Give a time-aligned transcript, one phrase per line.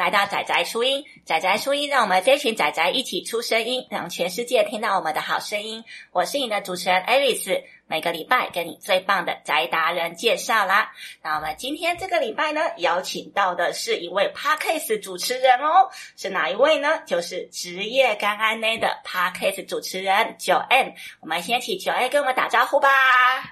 [0.00, 1.04] 来到仔仔初音。
[1.26, 5.84] 仔仔初音，让我们这群仔仔一起出声音，让全世界听到我们的好声音。
[6.10, 7.62] 我是你的主持人 Aris。
[7.90, 10.92] 每个礼拜给你最棒的宅达人介绍啦。
[11.24, 17.00] 那我们今天这个礼拜呢，邀请到的是一位 Podcast 主持人哦，是哪一位呢？
[17.04, 20.92] 就是职业干安内的 Podcast 主持人 Joanne。
[21.20, 22.88] 我们先请 Joanne 跟我们打招呼吧。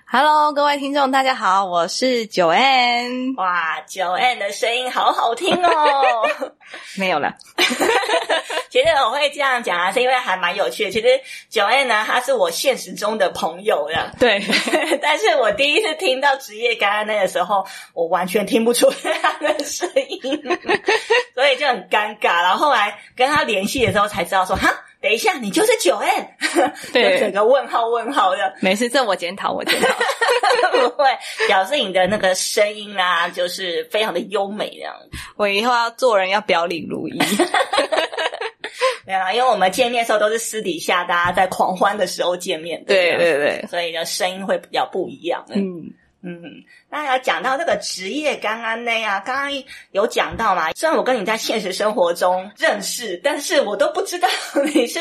[0.07, 3.37] Hello，各位听众，大家好，我是 Joanne。
[3.37, 6.31] 哇，Joanne 的声音好好听哦。
[6.97, 7.35] 没有了。
[8.71, 10.91] 其实我会这样讲啊，是因为还蛮有趣的。
[10.93, 11.09] 其实
[11.51, 14.15] Joanne 呢，他是我现实中的朋友了。
[14.17, 14.28] 对。
[14.29, 20.43] 对， 但是我第一次听到职业干安内的时候，我完全听不出他的声音，
[21.35, 22.43] 所以就很尴尬。
[22.43, 24.71] 然后后来跟他联系的时候，才知道说，哈，
[25.01, 26.29] 等一下，你就是 Joanne，
[26.93, 28.55] 对，整个问号问号的。
[28.61, 29.89] 没事，这我检讨，我检讨，
[30.73, 31.07] 不会
[31.47, 34.95] 表示你的那个声音啊，就是非常的优美这样。
[35.37, 37.19] 我以后要做人要表里如一。
[39.09, 45.43] 对啊，因为我们见面的时候都是私底下，大家在狂欢的时候见面，对对对，所以呢声音会比较不一样。
[45.49, 46.43] 嗯嗯，
[46.91, 54.29] 那要讲到这个职业干安内啊，刚刚有讲到嘛，虽然我跟你在现实生活中认识，但是我都不知道
[54.75, 55.01] 你是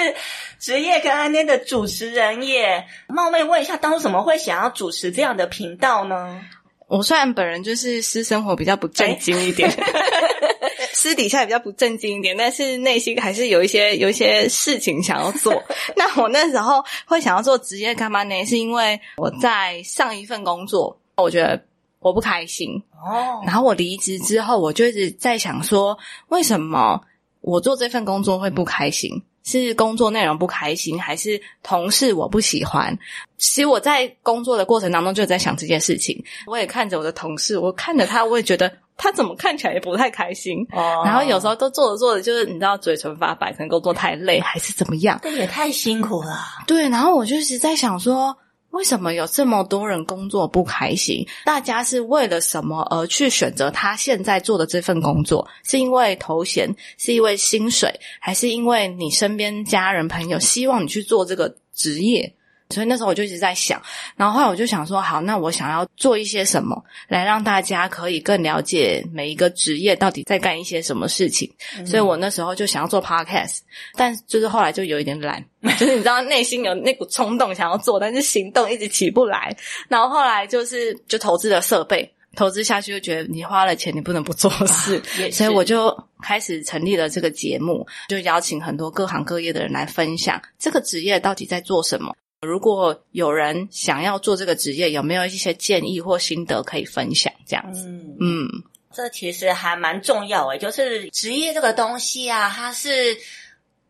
[0.58, 2.86] 职业跟安内的主持人耶。
[3.08, 6.40] 冒昧问一下，当初怎么会想要主持这样的频道呢？
[6.88, 9.70] 我虽然本人就是私生活比较不正经一点。
[11.00, 15.54] 私底下也比较不正经一点，但是内心还是有一些有一些事情想要做。
[15.96, 21.64] 那我那时候会想要做职业干嘛呢，是因为我在上一份工作，我觉得
[22.00, 23.44] 我不开心哦。
[23.46, 25.96] 然后我离职之后，我就一直在想说，
[26.30, 27.00] 为什么
[27.42, 29.22] 我做这份工作会不开心？
[29.44, 32.98] 是工作内容不开心，还是同事我不喜欢？
[33.38, 36.22] 其实我在工作的过程当中就在想这件事情。
[36.48, 38.74] 我也看着我的同事，我看着他，我也觉得。
[38.98, 45.20] 他怎么看起来也不太开心哦，然后有时候都做着做着，就是你知道嘴唇发白，可能工作太累还是怎么样？
[45.22, 46.36] 这也太辛苦了。
[46.66, 48.36] 对，然后我就一直在想说，
[48.72, 51.26] 为什么有这么多人工作不开心？
[51.46, 55.48] 大家是为了什么而去选择他现在做的这份工作？
[55.64, 62.34] 是因为头衔，是因为薪水，还是因为你身边家人朋友希望你去做这个职业？
[62.70, 63.82] 所以那时候我就一直在想，
[64.16, 71.50] 然后后来我就想说，好，那我想要做一些什么，来让大家可以更了解每一个职业到底在干一些什么事情。
[71.78, 73.60] 嗯、所以我那时候就想要做 podcast，
[73.96, 75.44] 但就是后来就有一点懒，
[75.80, 79.56] 就是你知道内心有那股冲动想要做，但是行动一直起不来。
[79.88, 92.14] 然后后来就是就投资了设备，投资下去就觉得你花了钱，你不能不做事，啊、所以我就开始成立了这个节目，就邀请很多各行各业的人来分享这个职业到底在做什么。
[92.42, 97.34] 如果有人想要做这个职业，有没有一些建议或心得可以分享？
[97.48, 98.48] 这样子，嗯，嗯，
[98.94, 103.18] 这其实还蛮重要诶，就是职业这个东西啊，它是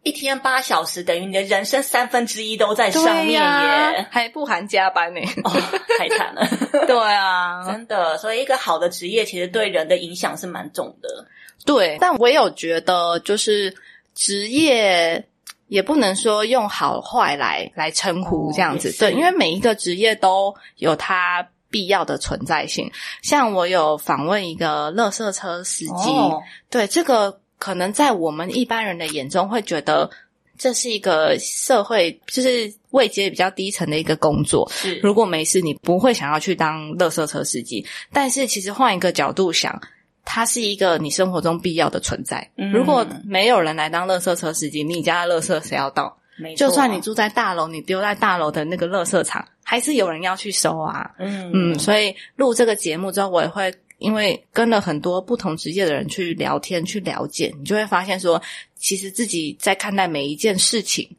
[0.04, 5.52] 一天八小时，等于你的人生三分之一都在上面耶，啊、还不含加班呢，哦，
[6.00, 6.48] 太惨了。
[6.88, 11.28] 对啊，真的，所以一个好的职业其实对人的影响是蛮重的。
[11.66, 13.76] 对，但我有觉得，就是
[14.16, 15.28] 职业。
[15.68, 22.92] 也不能说用好坏来来称呼这样子，哦、对，因为每一个职业都有它必要的存在性。
[23.22, 30.10] 像我有访问一个垃圾车司机，哦、对，这个可能在我们一般人的眼中会觉得
[30.58, 34.70] 这是一个社会就是位阶比较低层的一个工作。
[34.72, 37.86] 是，如果没事，你不会想要去当垃圾车司机。
[38.14, 39.82] 但是其实换一个角度想。
[40.30, 42.52] 它是一个你生活中必要的存在。
[42.58, 46.18] 嗯如果没有人来当垃圾车司机，你家的垃圾谁要倒？
[46.36, 46.68] 没错。
[46.68, 51.10] 就算你住在大楼，你丢在大楼的那个垃圾场，还是有人要去收啊。
[51.18, 58.42] 嗯嗯，所以录这个节目之后，我也会因为跟了很多不同职业的人去聊天，去了解，你就会发现说，
[58.76, 61.10] 其实自己在看待每一件事情，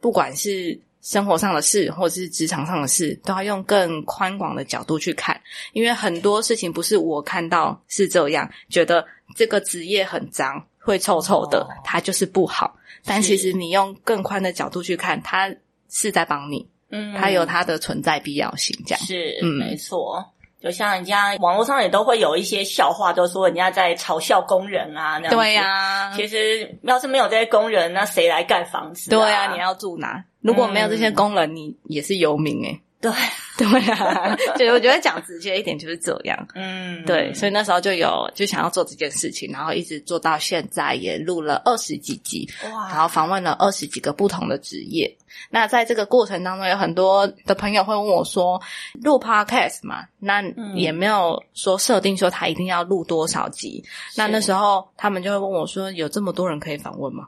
[0.00, 0.80] 不管是。
[1.04, 5.36] 生活上的事，或者是职场上的事，都要用更宽广的角度去看，
[5.72, 9.04] 因为很多事情不是我看到是这样，觉得
[9.36, 12.76] 这个职业很脏，会臭臭的，它就是不好。
[13.04, 15.54] 但其实你用更宽的角度去看，它
[15.90, 20.24] 是在帮你，嗯，它有它的存在必要性，这样是，嗯，没错。
[20.60, 25.30] 就像人家网络上也都会有一些笑话，都说人家在嘲笑工人啊，那样。
[25.34, 29.18] 对呀、啊，其实要是没有这些工人，那谁来盖房子、啊？
[29.18, 30.24] 对呀、啊，你要住哪？
[30.40, 33.12] 如果没有这些工人，嗯、你也是游民诶、欸、对，
[33.58, 36.48] 对啊，就我觉得讲直接一点就是这样。
[36.54, 45.12] 嗯，对，所以那时候就有就想要做这件事情，然后一直做到现在，也录了二十几集，哇，然后访问了二十几个不同的职业。
[45.50, 48.62] 那在这个过程当中，有很多的朋友会问我说，
[49.02, 50.40] 录 Podcast 嘛，那
[50.74, 53.82] 也没有说设定说他一定要录多少集。
[54.16, 57.26] 那那时候他们就会问我说，有这么多人可以访问吗？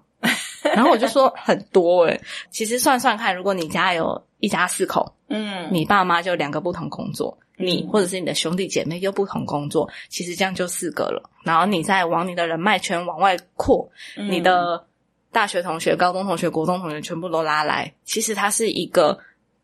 [0.75, 2.20] 然后我就说很多诶、欸、
[2.50, 11.31] 其实算算看，如果你家有一家四口，嗯，你爸妈就两个不同工作，你或者是你的兄弟姐妹又不同工作，其实这样就四个了。
[11.44, 14.87] 然后你再往你的人脉圈往外扩，你的
[15.31, 19.19] 大学同学、高中同学、国中同学全部都拉来，其实它是一个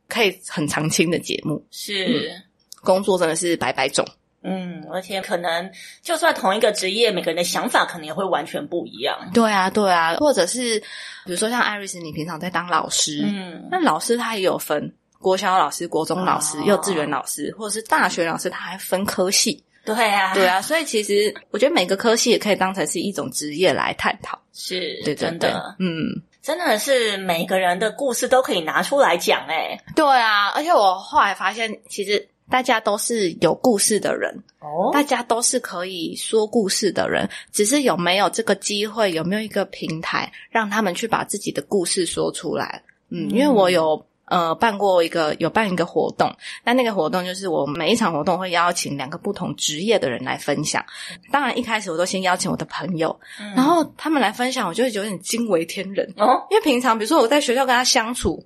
[0.08, 1.64] 可以很长青的节目。
[1.70, 2.42] 是，嗯、
[2.82, 4.04] 工作真的是百百种。
[4.42, 5.70] 嗯，而且可能
[6.00, 9.18] 就算同一个职业，每个人的想法可能也会完全不一样。
[9.34, 10.80] 对啊，对啊，或者是
[11.26, 19.62] 比如说像 Iris，你平常在当老师，嗯，那老师他也有分国小老师、国中老师、哦、幼稚园老师，或者是大学老师，他还分科系。
[19.84, 24.38] 对啊，对啊，所以其实我觉得每个科系也可以当成是一种职业来探讨。
[24.54, 26.08] 是，对，真的，嗯，
[26.40, 29.46] 真的是每个人的故事都可以拿出来讲。
[29.48, 32.26] 诶对啊，而且我后来发现，其实。
[32.50, 42.82] 大家都是有故事的人哦，大家都是可以说故事的人，只是有没有这个机会，有没有一个平台让他们去把自己的故事说出来？
[43.08, 46.30] 嗯，嗯因为我有呃办过一个有办一个活动，
[46.64, 50.84] 那那个活动就是我每一场活动会邀请两个不同职业的人来分享。
[51.30, 56.46] 当然一开始我都先邀请我的朋友，嗯、然后他们来分享，我就会有点惊为天人哦。
[56.50, 58.44] 因为平常比如说我在学校跟他相处，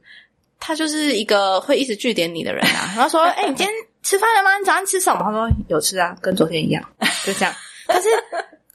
[0.61, 3.71] 他就是一个会一直句点你的人啊，然后说：“哎、欸，你今天。”
[4.05, 4.57] 吃饭了吗？
[4.59, 5.21] 你早上吃什么？
[5.25, 6.85] 他说有吃啊，跟昨天一样，
[7.25, 7.53] 就这样。
[7.89, 8.09] 可是，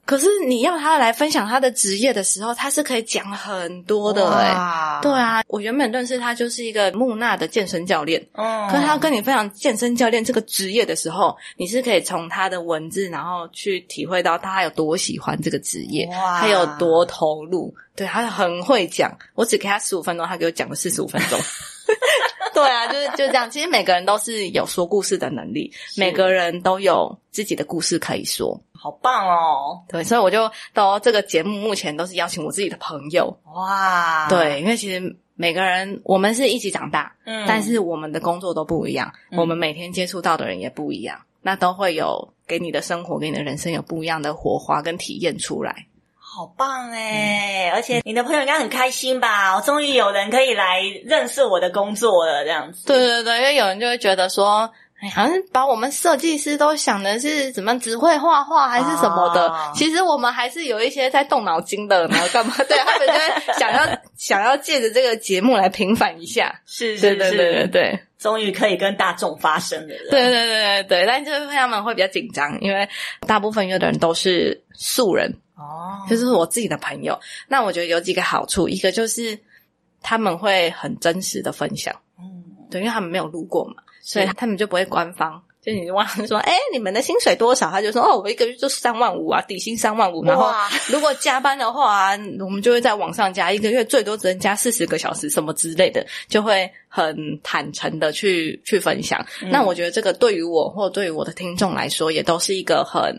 [0.04, 5.00] 可是你要他来分享他的职业的时候，他是可以讲很多的哎、欸。
[5.00, 8.20] 对啊，我原本认识他就是一个木讷的健身教练。
[8.34, 8.66] 哦。
[8.68, 17.72] 可是他要跟你分享健身教练这个职业的时候，你是可以从他的文字，然后去体会到他有多喜欢这个职业，哇他有多投入。
[17.94, 19.16] 对，他很会讲。
[19.34, 21.38] 我只给他十五分钟，他给我讲了四十五分钟。
[22.54, 23.50] 对啊，就是就这样。
[23.50, 29.82] 其实每个人都是有说故事的能力，每个人都有自己的故事可以说，好棒哦。
[29.88, 33.38] 对，所以我就到这个节目，目前都是邀请我自己的朋友。
[33.54, 45.86] 哇，对，因为其实每个人我们是一起长大，嗯，但是我们的工作都不一样，嗯、我们每天接触到的人也不一样，那都会有给你的生活、给你的人生有不一样的火花跟体验出来。
[46.32, 47.70] 好棒哎！
[47.70, 49.56] 嗯、而且你的朋友应该很开心吧？
[49.56, 52.86] 我终于有人可以来认识我的工作了，这样子。
[52.86, 59.48] 对对对，因为有人就会觉得说，哎，好像把我们设计师都想的是怎么只会画画还是什么的。
[59.48, 62.54] 哦、其实我们还是有一些在动脑筋的，然后干嘛？
[62.68, 66.60] 对，他们就会想要想要借着这个节目来平反一下。
[66.64, 69.94] 是是是，对对对对对，终于可以跟大众发声了。
[70.10, 72.88] 对对对对对，但就是他们会比较紧张，因为
[73.26, 75.34] 大部分有的人都是素人。
[75.56, 77.18] 哦，就是我自己的朋友，
[77.48, 79.38] 那我觉得有几个好处，一个就是
[80.00, 85.42] 他们会很真实的分享，嗯，对，因为他们没有录过嘛，所以他们就不会官方。
[85.62, 87.70] 就你问他说，哎，你们的薪水多少？
[87.70, 90.24] 他就说，哦，我一个月就三万五啊，底薪三万五。
[90.24, 90.50] 然后
[90.88, 99.22] 如果加班的话，我们就会在网上加，一个月最多只能加四十个小时，什么之类的，就会很坦诚的去去分享。
[99.42, 103.14] 嗯、那我觉得这个对于我或对于我的听众来说，也都是一个很，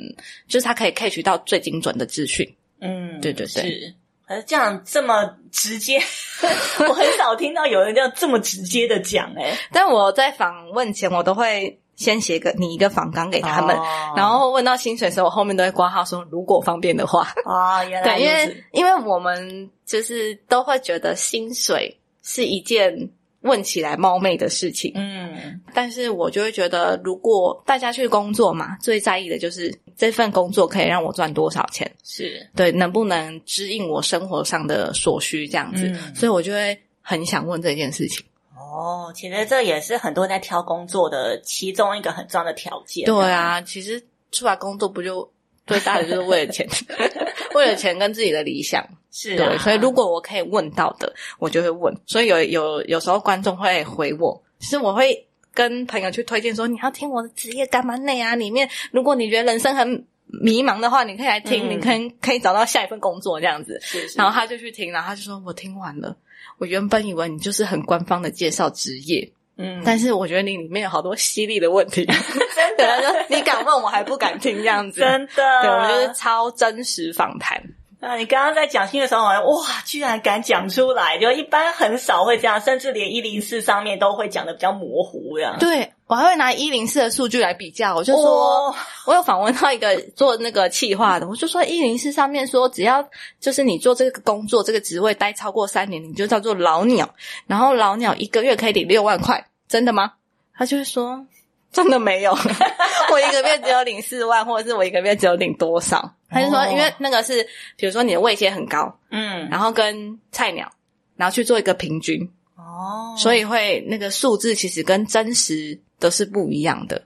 [0.48, 2.51] 就是他可以 catch 到最精准的资讯。
[2.80, 3.94] 嗯，对对对，是，
[4.25, 6.01] 而这样这么直接，
[6.89, 9.56] 我很少听到有人这样这么直接的讲哎。
[9.72, 11.77] 但我在访问前，我都会。
[12.01, 17.31] 先写个你一个访纲给他们，哦、然后问到薪水的时候，我后面都会挂号说如果方便的话。
[17.46, 23.10] 哦，原来对，因为因为我们就是都会觉得薪水是一件
[23.41, 32.50] 问起来冒昧的事情，嗯，但是我就会觉得，如果大家去工作嘛，最在意的就是这份工作可以让我赚多少钱，是。
[32.55, 38.25] 对，能不能支应我生活上的所需这样子，嗯、所以我就会很想问这件事情。
[38.72, 43.06] 哦，其实这也是很多人在挑工作的其中一个很重要的条件。
[43.06, 44.01] 对啊，其实
[44.32, 45.30] 出来工作不就
[45.68, 46.66] 最大的就是为了钱，
[47.54, 48.82] 为了钱跟自己的理想。
[49.12, 51.94] 是、啊，对，所以如果我可以问到的，我就会问。
[52.08, 58.36] 所以有有有时候观众会回我，其实我会跟朋友去推荐说，你要听我的职业干嘛内啊？
[58.36, 63.78] 里面如果你觉得人生很迷茫的话，你可以来听，嗯、你可以可以找到下一份工作这样子。
[63.82, 66.16] 是，是，然后他就去听，然后他就说我听完了。
[66.62, 69.27] 我原本以为你就是很官方的介绍职业，
[69.58, 77.60] 嗯，但是我觉得你里面有好多犀利的问题，真的， 你敢问我还不敢听这样子，真的，对，我就是超真实访谈，
[78.01, 79.51] 啊，你刚刚在讲薪的时候，好像哇，
[79.86, 85.55] 居然敢讲出来，就一般很少会这样，甚至连一零四上面都会讲的比较模糊呀。
[85.60, 93.08] 对，我还会拿一零四的数据来比较，我就说，哦、我有访问到一个做那个企划的，我就说一零四上面说，只要
[93.39, 97.08] 就是你做这个工作这个职位待超过三年，你就叫做老鸟，
[97.46, 100.13] 然后老鸟一个月可以领六万块，真的吗？
[100.55, 101.27] 他就会说。
[101.72, 102.32] 真的没有，
[103.12, 106.16] 我一个月只有领四万，或者是我一个月只有领多少？
[106.30, 107.44] 他就说，因为那个是，
[107.78, 110.72] 比如说你的位阶很高，嗯，然后跟菜鸟，
[111.16, 117.01] 然后去做一个平均，哦，所以会那个数字其实跟真实都是不一样的。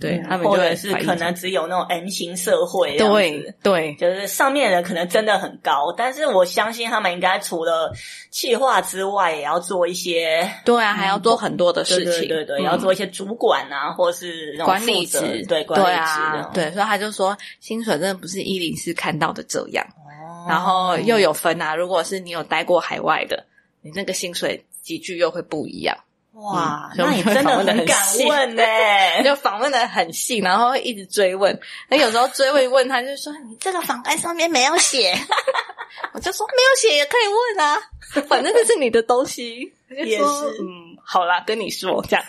[0.00, 7.92] 对，他们就或者是可能只有那种 N 型社会，对对，就是上面的人可能真的很高，但是我相信他们应该除了
[8.30, 20.46] 企划之外，也要做一些，对啊，还要做很多的事情，对对，要做一些主管啊，或是管理职，对管理职，对，所以他就说薪水真的不是一零四看到的这样，哦。
[20.48, 23.46] 然后又有分啊，如果是你有待过海外的，
[23.80, 25.96] 你那个薪水级距又会不一样。
[26.34, 31.58] 哇，那你真的很敢问呢、欸， 就访问的很细，然后会一直追问。
[31.88, 35.16] 那有时候追问问他，就说你这个访单上面没有写，
[36.12, 37.78] 我就说没有写也可以问啊，
[38.28, 39.72] 反正这是你的东西。
[39.90, 40.24] 也是，
[40.60, 42.24] 嗯，好啦，跟你说这样。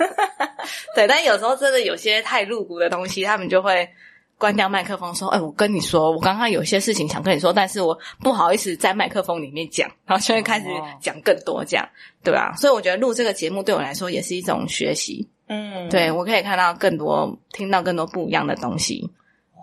[0.94, 3.90] 对，但有时候真的有些太露骨的东西，他们就会。
[4.38, 10.65] 关掉麦克风说：“哎，我跟你说，我刚刚有些事情想跟你说，但是我不好意思在麦克风里面讲，然后就会开始
[11.00, 11.88] 讲更多，这样
[12.24, 12.54] 对吧？
[12.58, 15.27] 所以我觉得录这个节目对我来说也是一种学习。
[15.48, 19.10] 嗯，对，我可以看到更多，听到更多不一样的东西。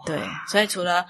[0.07, 1.05] 对，所以除了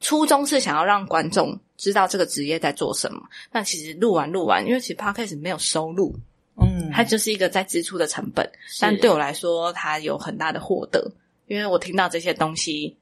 [0.00, 6.14] 初衷是想要让观众知道这个职业在做什么，那其实录完录完，因为其实 Podcast 没有收入，
[6.60, 8.48] 嗯，它就是一个在支出的成本，
[8.80, 11.10] 但对我来说，它有很大的获得。”
[11.46, 12.96] 因为我听到这些东西，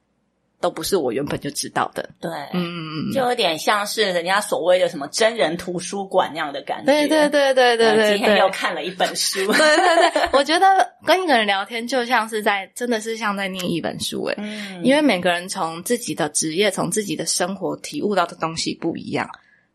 [0.61, 2.09] 都不是我原本就知道的。
[2.20, 6.87] 对，嗯，就有点像是人家所谓的什么真人图书馆那样的感觉。
[6.87, 8.18] 对对对对对对。
[8.18, 9.38] 今天又看了一本书。
[9.52, 10.66] 对对对，我觉得
[11.06, 14.35] 跟一个人聊天，就像是在真的是像在念一本书诶。
[14.37, 14.85] 嗯。
[14.85, 19.26] 因为每个人从自己的职业、从自己的生活体悟到的东西不一样，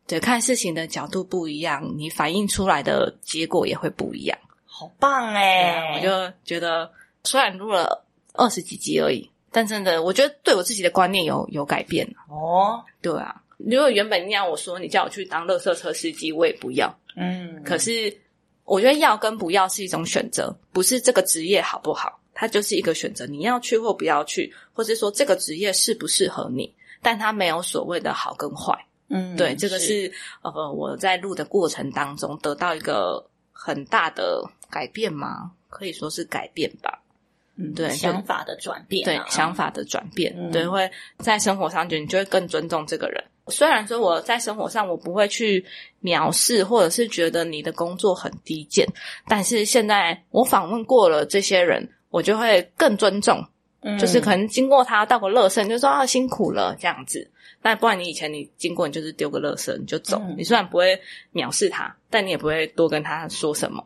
[0.05, 4.37] 对，看事情的角度不一样，你反映出来的结果也会不一样。
[4.67, 5.95] 好棒诶。
[5.95, 6.91] 我就觉得，
[7.23, 8.04] 虽然录了。
[8.37, 12.83] 二十几集而已，但真的，我觉得对我自己的观念有有改变哦。
[13.01, 16.93] 对啊，如果原本你要我说，你叫我去当垃圾车司机，我也不要。
[17.15, 18.15] 嗯，可是
[18.63, 23.25] 我觉得要跟不要是一种选择，不是这个职业好不好，它就是一个选择。
[23.27, 28.77] 你要去或不要去，或是说这个职业适不适合你，但它没有所谓的好跟坏。
[29.07, 35.51] 嗯，对，这个是，是呃我在录的过程当中得到一个很大的改变吗？
[35.69, 37.01] 可以说是改变吧。
[37.57, 43.23] 嗯，对，想法的转变，对，想法的转变，嗯、对，会在生活上，就你就会更尊重这个人。
[43.47, 45.63] 虽然说我在生活上我不会去
[46.01, 48.87] 藐视，或者是觉得你的工作很低贱，
[49.27, 53.45] 但是现在我访问过了这些人，我就会更尊重。
[53.81, 57.29] 嗯，就是可能经过他倒个垃圾，就说啊辛苦了这样子。
[57.61, 60.99] 那不然你以前你经过，你就是丢个垃圾你就走，嗯、你虽然不会
[61.33, 63.85] 藐视他，但你也不会多跟他说什么。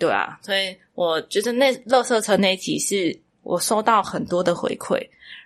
[0.00, 4.98] 对啊，所以我觉得那乐色车那一集是我收到很多的回馈，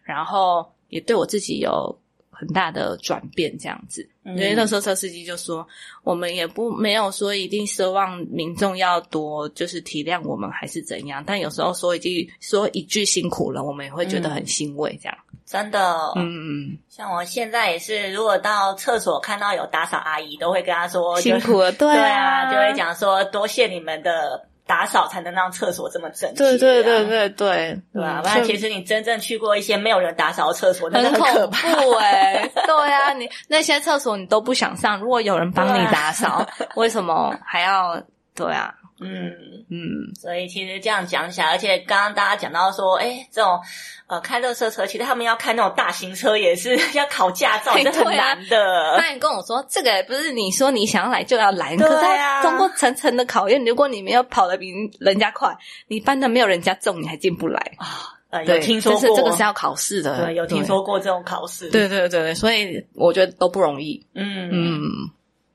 [0.02, 1.94] 然后也对我自己有
[2.30, 4.08] 很大的转变，这样子。
[4.24, 5.66] 因为乐色车司机就说，
[6.02, 15.18] 我们也不没有说一定奢望民众要多，就是体谅我们还是怎样，但有时候说一句说一句辛苦了，我们也会觉得很欣慰，这样。
[15.46, 26.36] 真的，嗯，像我现在也是，如果到厕所看到有打扫阿姨，都会跟她说辛苦了， 对啊，就会讲说多谢你们的打扫，才能让厕所这么整齐。
[26.36, 28.20] 对对对对对，对吧？
[28.22, 31.68] 不然其实你真正去过一些没有人打扫的厕所，那很可怕
[32.00, 32.50] 哎。
[32.66, 36.46] 对啊，你那些厕所你都不想上，如果有人帮你打扫，
[36.76, 38.02] 为什么还要？
[38.34, 38.74] 对啊。
[39.04, 43.58] 嗯嗯，所以其实这样讲起来，而且刚刚大家讲到说，哎，这种
[44.06, 48.96] 呃开乐色车，其实他们要开那种大型车也是 要考驾照，是很难的。
[48.98, 54.70] 那你跟我说，这个不是你说你想要来就要来，对啊，通过层层的考验，如果你没有跑得比
[55.00, 55.56] 人家快，
[55.88, 58.10] 你搬的没有人家重，你还进不来啊。
[58.30, 61.70] 呃，有听说过，这个是要考试的，对，有听说过这种考试。
[61.70, 64.04] 对对对对，所以我觉得都不容易。
[64.14, 64.82] 嗯嗯。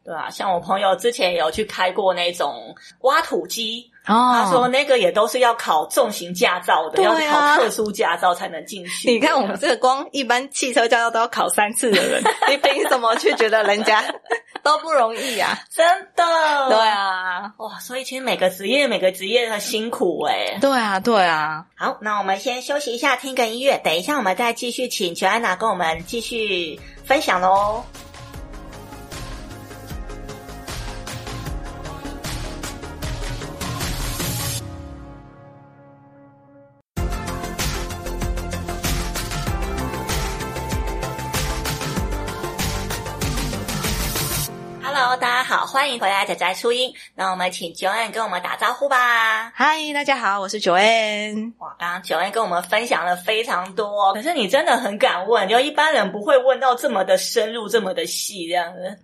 [0.10, 9.12] 对啊，像我朋友之前有去开过那种挖土机，哦、他说那个也都是要考重型驾照的，啊、要考特殊驾照才能进去。
[9.12, 14.04] 你看我们这个光一般汽车驾照都要考三次的人， 你凭什么去觉得人家
[14.64, 15.60] 都不容易啊？
[15.70, 15.86] 真
[16.16, 16.24] 的，
[16.70, 21.68] 对啊，哇，所以其实每个职业每个职业的辛苦哎、欸、对啊，对啊。
[21.78, 27.84] 好，那我们先休息一下，听个音乐，等一下我们再继续请 Joanna 跟我们继续分享喽。
[45.60, 46.94] 好，欢迎回来仔仔初音。
[47.16, 49.52] 那我们请 Joanne 跟我们打招呼吧。
[49.54, 51.52] 嗨，大家好，我是 Joanne。
[51.58, 59.00] 哇，刚刚 Joanne 跟我们分享了非常多，可是你真的很敢问，就一般人不会问到这么的深入，这么的细，这样子。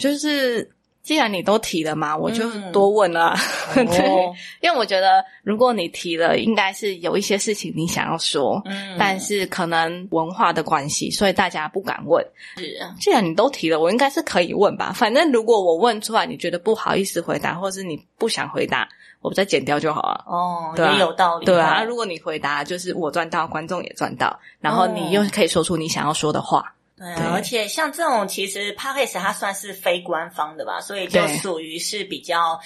[0.00, 0.68] 就是。
[1.02, 3.34] 既然你都提了嘛，我就多问了。
[3.74, 12.24] 嗯、 对，哦、因为我觉得如果你提了，应该是有一些事情你想要说，嗯，但是可能文化的关系，所以大家不敢问。
[12.56, 14.92] 是啊，既然你都提了，我应该是可以问吧。
[14.94, 18.86] 反正如果我问出来，你觉得不好意思回答，或是你不想回答，
[19.20, 20.24] 我再剪掉就好了。
[20.26, 21.46] 哦，对啊、也有道理。
[21.46, 26.74] 对啊，如果你回答，就是我赚到，观众也赚到，然后你又可以说出你想要说的话。
[27.00, 32.60] 对啊，而且像这种其实 Podcast 它算是非官方的吧，所以就属于是比较，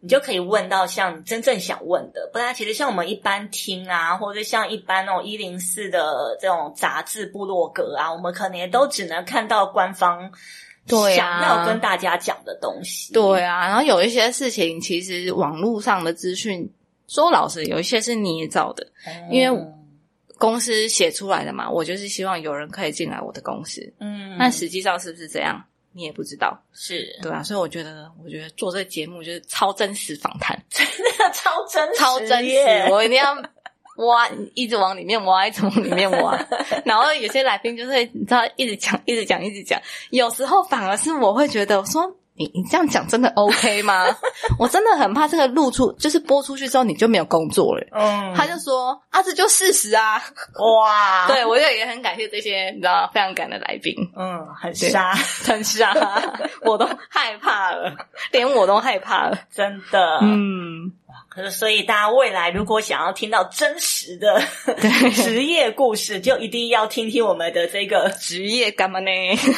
[0.00, 2.28] 你就可以问到像真正想问的。
[2.32, 10.32] 不然其实像我们一般听啊，或者像一般那种一零四的这种杂志部落格啊，我们可能也都只能看到官方
[10.88, 13.12] 对想要跟大家讲的东西。
[13.12, 16.68] 对啊，对啊，然后有一些事情其实网络上的资讯，
[17.06, 19.64] 说老实，有一些是捏造的，嗯、因为。
[20.38, 23.92] 公司写出来的嘛，我就是希望有人可以进来我的公司。
[24.00, 25.62] 嗯，但实际上是不是这样，
[25.92, 26.58] 你也不知道。
[26.72, 30.86] 是，对啊，所以我觉得，我觉得做这个节目就是超真实访谈，真
[31.18, 32.56] 的超真实，超真实。
[32.90, 33.34] 我一定要
[33.96, 36.38] 挖，一直往里面挖，一直往里面挖。
[36.84, 39.80] 然后有些来宾就是你知道，一直讲，一直讲，一直讲。
[40.10, 42.16] 有时候反而是我会觉得，我说。
[42.38, 44.04] 你你这样讲真的 OK 吗？
[44.58, 47.86] 我真的很怕这个录出，就是播出去之后你就没有工作了。
[47.92, 50.22] 嗯，他就说啊，这就事实啊。
[50.80, 53.94] 哇，对，我就也很感谢这些你知道非常感的来宾。
[54.16, 55.14] 嗯，很杀，
[55.44, 55.94] 很杀，
[56.62, 57.94] 我都害怕了，
[58.32, 60.18] 连我都害怕了， 真的。
[60.22, 60.92] 嗯。
[61.36, 64.40] 可是，所以大家未来如果想要听到真实的
[65.12, 69.10] 职业故事，就一定要听听我们的这个职业干嘛呢？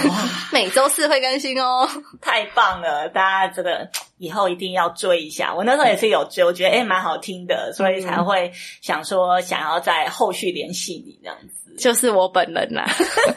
[0.53, 1.89] 每周四会更新哦，
[2.21, 3.09] 太棒了！
[3.09, 5.55] 大家这个以后一定要追一下。
[5.55, 8.51] 我那时候也是有追，我觉得诶蛮好听的，所以才会
[8.83, 11.77] 想说想要在后续联系你这样子。
[11.79, 12.85] 就是我本人啦，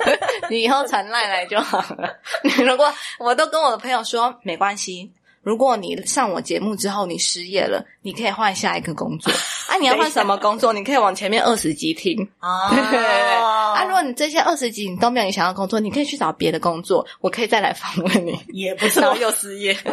[0.49, 2.11] 你以后传赖来就好了。
[2.43, 5.11] 你如果我都跟我的朋友说没关系。
[5.43, 9.33] 如果你上我节目之后你失业了，你可以换下一个工作。
[9.67, 10.71] 啊，你要换什么工作？
[10.71, 12.15] 你可以往前面二十集听。
[12.39, 12.99] 啊，对对对。
[12.99, 18.39] 啊，如果你这些二十集你都没有你想要工作，你可以去找别的工作，我可以再来访问你。
[18.49, 19.75] 也不错，然后又失业。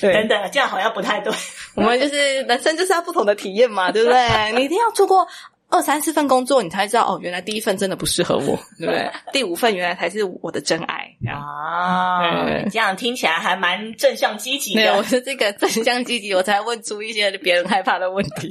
[0.00, 1.32] 对，等等，这样好像不太对。
[1.74, 4.52] 我们就是人生就是要不同的体验嘛，对不对？
[4.52, 5.26] 你一定要做过。
[5.70, 9.10] 二三四份工作，你才知道哦，原来第一份真的不适合我， 对不对？
[9.32, 12.44] 第五份原来才是我的真爱啊！
[12.70, 14.82] 这样听起来还蛮正向积极的。
[14.82, 18.50] 对，我是这个正向积极，我才问出一些别人害怕的问题。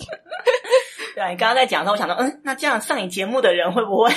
[1.14, 4.12] 对，你刚刚在讲的时候，我想到，嗯，那这样上你节目的人会不会？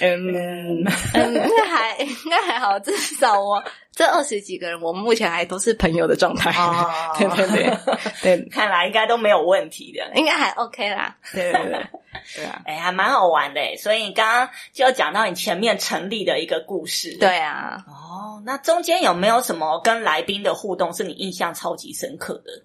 [0.00, 6.50] 嗯嗯，应该还应该还好，至少我这二十几个人，我们目前还都是朋友的状态。
[6.50, 7.78] 哦，对对对
[8.22, 11.16] 对， 看来应该都没有问题的，应该还 OK 啦。
[11.32, 11.86] 对对对，
[12.34, 13.60] 对啊，哎，还蛮好玩的。
[13.78, 17.16] 所以你刚刚就讲到你前面成立的一个故事。
[17.20, 17.84] 对啊。
[17.86, 22.64] 哦，那中间有没有什么跟来宾的互动是你印象超级深刻的？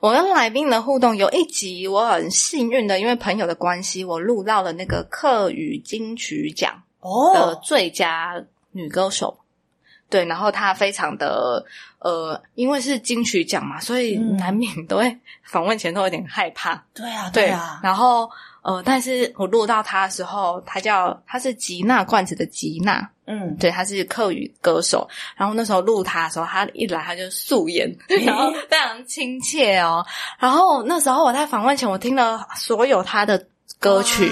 [0.00, 6.82] 我跟来宾的互动有一集，我很幸运的，因为朋友的关系，我录到了那个客语金曲奖
[7.32, 9.38] 的最佳女歌手。
[10.12, 10.20] Oh.
[10.20, 11.64] 对，然后他非常的
[11.98, 16.84] 呃，因为是金曲奖嘛，所以难免都会访问前都有点害怕。
[16.92, 17.80] 对啊，对啊。
[17.82, 23.08] 然后呃，但是我录到他的时候，他叫他是吉娜罐子的吉娜。
[23.24, 25.08] 嗯，对，他是客语歌手。
[25.36, 27.90] 然后那时候录他的时候，他一来他就素颜，
[28.26, 30.04] 然后非常亲切哦。
[30.38, 33.46] 然后那时候我在访问前，我听了所有他的
[33.78, 34.26] 歌曲，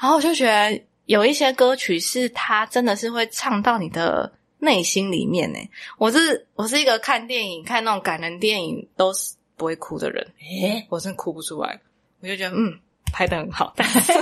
[0.00, 5.58] 然后我就觉得有一些歌曲是他真的是会唱到你的内心里面呢。
[5.98, 11.80] 我是我是一个看电影看那种感人电影都是不会哭的人，诶我真哭不出来。
[12.20, 12.78] 我就觉得嗯，
[13.12, 14.12] 拍的很好，但是。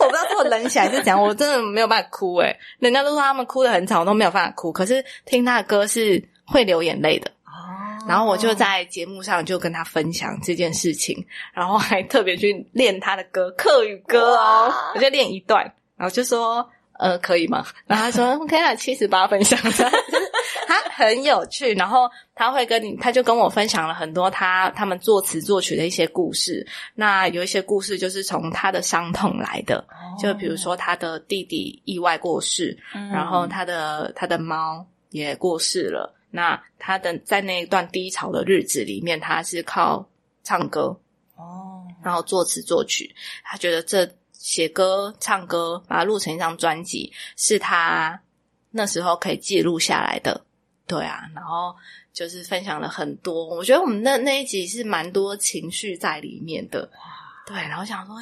[0.00, 4.72] 我不知道是我冷起来是怎样，我真的没有办法哭诶、欸、人家都说他们哭的很惨，我都没有办法哭。
[4.72, 7.30] 可是听他的歌是会流眼泪的。
[7.44, 8.06] 哦。
[8.08, 15.64] 然后我就在节目上就跟他分享这件事情，然后还特别去练他的歌，客语歌哦，我就练一段，
[15.96, 16.68] 然后就说。
[16.98, 17.64] 呃，可以吗？
[17.86, 19.70] 然后他说 OK 啊，七十八分享的，
[20.66, 21.72] 他很有趣。
[21.74, 26.66] 然后他会跟你，他就跟我分享了很多他他们作词作曲的一些故事。
[26.94, 36.14] 那有一些故事就是从他的伤痛来的，哦、就比如说他的弟弟意外过世，嗯、然后他的他的猫也过世了。
[36.30, 40.06] 那他的在那一段低潮的日子里面，他是靠
[40.42, 40.98] 唱歌
[41.36, 43.14] 哦，然后作词作曲。
[43.44, 44.10] 他觉得这。
[44.38, 48.18] 写歌、唱歌，把它录成一张专辑，是他
[48.70, 50.40] 那时候可以记录下来的
[50.86, 51.74] 对啊，然后
[52.12, 56.88] 就是分享了很多，我觉得我们那那一集是蛮多情绪在里面的。
[57.46, 58.16] 对，然后想说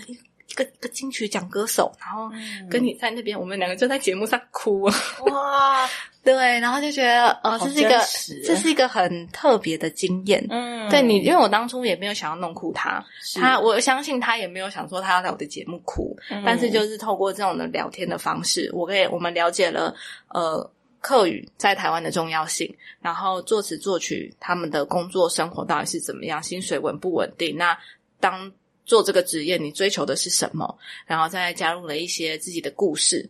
[0.49, 2.31] 一一个一个金曲奖歌手，然后
[2.71, 4.95] 跟你在那边，嗯、我们两个就在节目上哭啊。
[5.27, 5.89] 哇，
[6.25, 8.01] 对，然后就觉得呃，这是一个
[8.47, 10.45] 这是一个很特别的经验。
[10.49, 13.05] 嗯，对你，因为我当初也没有想要弄哭他，
[13.35, 19.95] 他我相信他也没有想说他要在我的节目哭，嗯、但是就是透过这种的聊天的方式，我给我们了解了
[20.29, 27.57] 呃客语在台湾的重要性，然后作词作曲他们的工作生活到底是怎么样，薪水稳不稳定？
[27.57, 27.77] 那
[28.19, 28.51] 当
[28.87, 30.79] 做这个职业，你追求的是什么？
[31.05, 33.29] 然后再加入了一些自己的故事。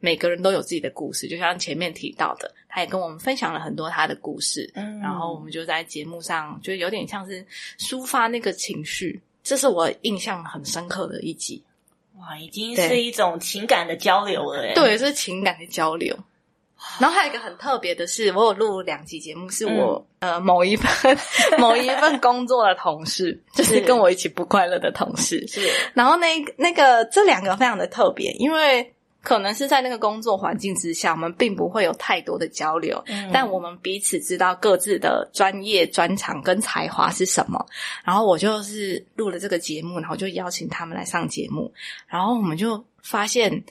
[0.00, 4.70] 每个人都有自己的故事，就像前面提到的，他也跟我们分享了很多他的故事。
[4.74, 7.44] 嗯，然后我们就在节目上，就有点像是
[7.80, 9.20] 抒发那个情绪。
[9.42, 11.60] 这是我印象很深刻的一集。
[12.18, 14.74] 哇，已经是一种情感的交流了耶。
[14.74, 16.16] 对，是情感的交流。
[17.00, 21.18] 然后还有一个很特别的是，我有录两集节目，是我、嗯、呃某一份
[21.58, 25.44] 某一份工作的同事，就是跟我一起不快乐的同事。
[25.48, 37.66] 是， 然后那那个这两个非常的特别，因为可能是在那个工作环境之下，我们并不会有太多的交流，嗯、但我们彼此知道各自的专业专长跟才华是什么。
[38.04, 41.72] 然后我就是录了这个节目，然后就邀请他们来上节目，
[42.06, 43.64] 然后我们就发现，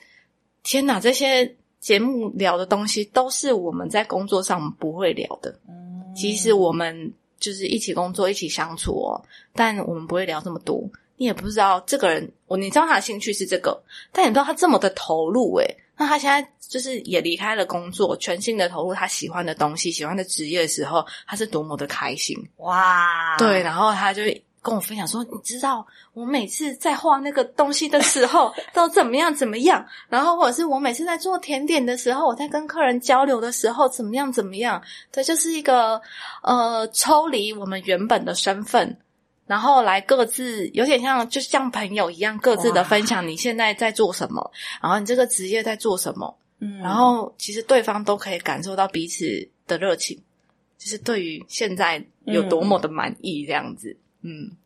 [0.62, 1.54] 天哪，这些。
[1.80, 9.22] 节目聊的东西都是我们在工作上不会聊的，嗯，即使我们就是一起工作、一起相处哦，
[9.54, 10.82] 但我们不会聊这么多。
[11.16, 23.36] 你也不知道这个人，我你知道他的兴趣是这个，但你不知道他这么的投入诶，那他现在就是也离开了工作，全心的投入他喜欢的东西、喜欢的职业的时候，他是多么的开心哇！
[23.36, 24.22] 对，然后他就。
[24.60, 36.00] 跟我分享说，你知道我每次在画那个东西的时候 都怎么样怎么样，然后或者是我每次在做甜点的时候，我在跟客人交流的时候怎么样怎么样，对就是一个
[36.42, 38.96] 呃抽离我们原本的身份，
[39.46, 44.50] 然后来各自有点像就像朋友一样各自的分享你现在在做什么，
[44.82, 50.20] 然后你这个职业在做什么，嗯，然后其实对方都可以感受到彼此的热情，
[50.76, 53.90] 就是对于现在有多么的满意这样子。
[53.90, 54.04] 嗯，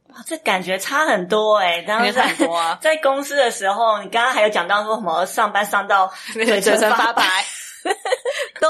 [0.09, 7.25] 哇，这感觉差很多诶、欸、当时在很多啊， 在公司的时候，你刚刚还有讲到说什么上班上到嘴唇发白，
[8.61, 8.69] 对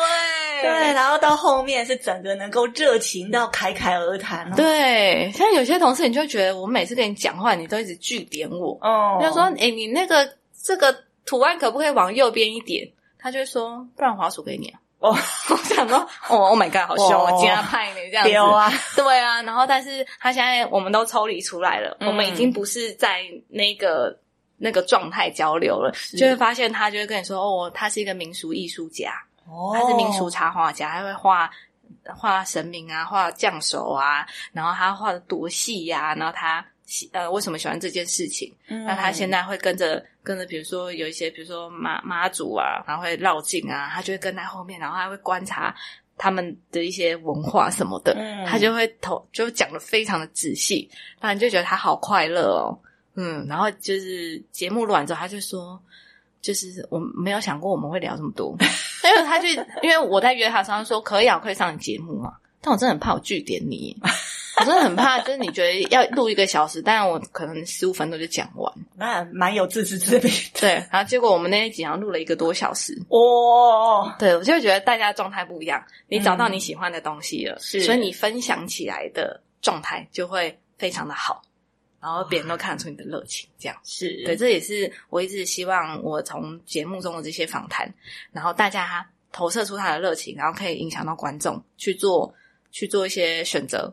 [0.62, 4.50] 对，然后到后面是整个能够热情到侃侃而谈。
[4.55, 8.78] 对，像有些同事，你就觉得我每次跟你讲话，你都一直据点我。
[8.81, 12.88] 哦，就说，诶你那个这个图案可不可以往右边一点？
[13.18, 14.78] 他就会说，不然滑鼠给你啊。
[15.02, 15.10] 哦，
[15.50, 18.72] 我想说，哦，Oh my God，好凶啊，加派呢这样子，啊。
[18.96, 24.16] 对啊，然后但是他现在我们都抽离出来了，嗯、我们已经不是在那个
[24.58, 29.12] 那个状态交流了，就会发现他就会跟你说，哦，他是一个民俗艺术家，
[29.46, 31.50] 哦，他是民俗插画家，他会画
[32.16, 37.10] 画神明啊，画将手啊，然后他画的多细呀，然后他喜。
[37.12, 38.54] 呃，为什么喜欢这件事情？
[38.68, 45.74] 嗯，那他现在会跟着跟着，比如说有一些，比如说妈妈祖啊，然后会绕境啊，他就会跟在后面，然后他会观察
[46.16, 50.88] 他们的一些文化什么的，嗯，他就会投，就讲的非常的仔细，
[51.20, 52.78] 那你就觉得他好快乐哦，
[53.14, 55.80] 嗯，然后就是节目录完之后，他就说，
[56.40, 58.56] 就是我没有想过我们会聊这么多，
[59.04, 59.48] 因为他就
[59.82, 63.96] 因为我在约他上，他说可以啊，可以上你节目嘛，但我真的很怕我拒点你。
[64.60, 70.30] 我真的很怕，就是你觉得要录一个小时，但我可能十五分钟就讲完，那蛮有自知之明。
[70.60, 72.96] 对，然后结果我们那一集好像录了一个多小时。
[73.08, 81.40] 哦，对，我就觉得大家状态不一样，你找到你喜欢的东西了，是，所以你分享起来的状态就会非常的好，
[81.98, 84.36] 然后别人都看得出你的热情，这样是对。
[84.36, 87.90] 这也是我一直希望我从节目中的这些访谈，
[88.32, 92.34] 然后大家投射出他的热情，然后可以影响到观众去做
[92.70, 93.90] 去做一些选择。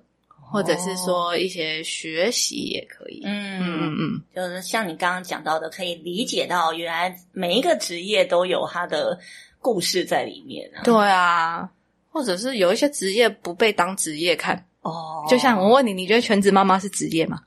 [0.51, 9.19] 或者是说一些学习也可以，嗯嗯嗯，就是像你刚刚讲到的，可以理解到原来每一个职业都有它的
[9.59, 10.81] 故事在里面啊。
[10.83, 11.69] 对啊，
[12.09, 17.41] 或者是有一些职业不被当职业看哦，就像我问你，你觉得全职妈妈是职业吗？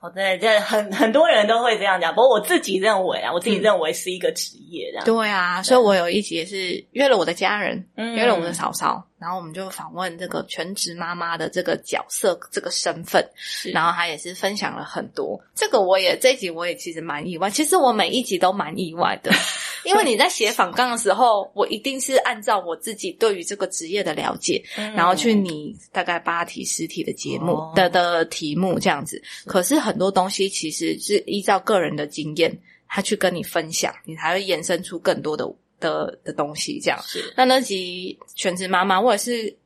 [0.00, 5.04] 哦，对，这很很多人都会这样讲，不过我自己认为啊，我自己认为是一个职业这样。
[5.06, 13.26] 对啊，所以我有一集也是约了我的家人，嗯、约了我们的嫂嫂，然后我们就访问这个全职妈妈的这个角色、这个身份，
[13.72, 15.42] 然后她也是分享了很多。
[15.54, 19.32] 这个我也这一集我也其实蛮意外，其实我每一集都蛮意外的。
[19.86, 29.22] 因为你在写访纲的时候，我一定是按照我自己对于这个职业的了解，嗯、然后去拟大概八题、十题的节目、哦、的的题目这样子。
[29.46, 35.46] 可是很多东西其实是依照个人的经验，他去跟你分享，你才会延伸出更多的
[35.80, 36.80] 的的东西。
[36.80, 37.32] 这样是。
[37.36, 39.56] 那那集全职妈妈，我也是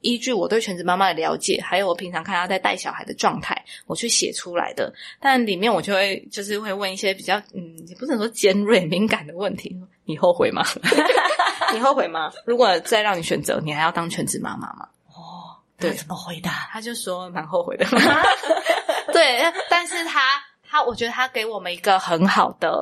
[0.00, 4.92] 依据我对全职妈妈的了解，还有我平常看她在带小孩的状态，我去写出来的。
[5.20, 9.76] 但里面我就会就是会问一些比较嗯，也不能说尖锐敏感的问题。
[10.04, 10.64] 你后悔吗？
[11.74, 12.32] 你后悔吗？
[12.46, 14.88] 如果再让你选择，你还要当全职妈妈吗？
[15.08, 16.68] 哦，对，怎么回答？
[16.72, 17.84] 他就说蛮后悔的。
[19.12, 22.78] 对，但是他他，我觉得他给我们一个很好的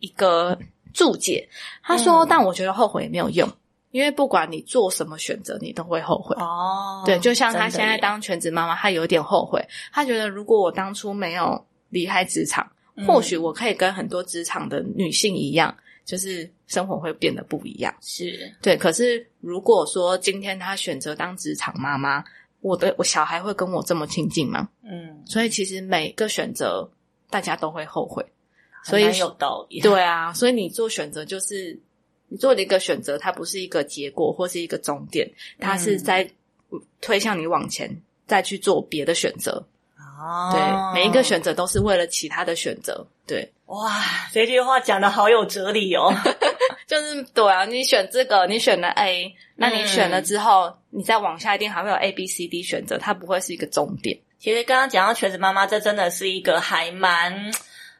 [0.00, 0.58] 一个
[0.98, 1.48] 注解。
[1.82, 3.48] 他说，嗯、但我觉得后悔也没有用，
[3.92, 6.34] 因为不管你做什么选择，你都会后悔。
[6.38, 9.64] 哦，对，就像他现在当全职妈妈，他有点后悔。
[9.92, 15.74] 他觉得如果我当初没有离开职场，嗯、或许我可以跟很多职场的女性一样。
[16.08, 18.74] 就是生活会变得不一样，是对。
[18.78, 22.24] 可是如果说今天他选择当职场妈妈，
[22.62, 24.66] 我的我小孩会跟我这么亲近吗？
[24.82, 26.90] 嗯，所以其实每个选择
[27.28, 28.24] 大家都会后悔，
[28.88, 29.80] 所以很有道理。
[29.80, 31.78] 对啊，所以你做选择就是
[32.28, 36.28] 你做了一个选择，它不是一个结果或是一个终点，它是在
[37.00, 39.64] 推向你往前再去做别的选择。
[39.96, 43.52] 哦，对，每一个选择都是为了其他的选择，对。
[43.66, 46.10] 哇，这句话讲的好有哲理哦！
[46.88, 54.18] 就是对啊，你选这个，你选了 A，那你选了之后，嗯、你再往下一定还会有 A、B、C、D 选择，它不会是一个终点。
[54.38, 57.52] 其实刚刚讲到全职妈妈，这真的是一个还蛮。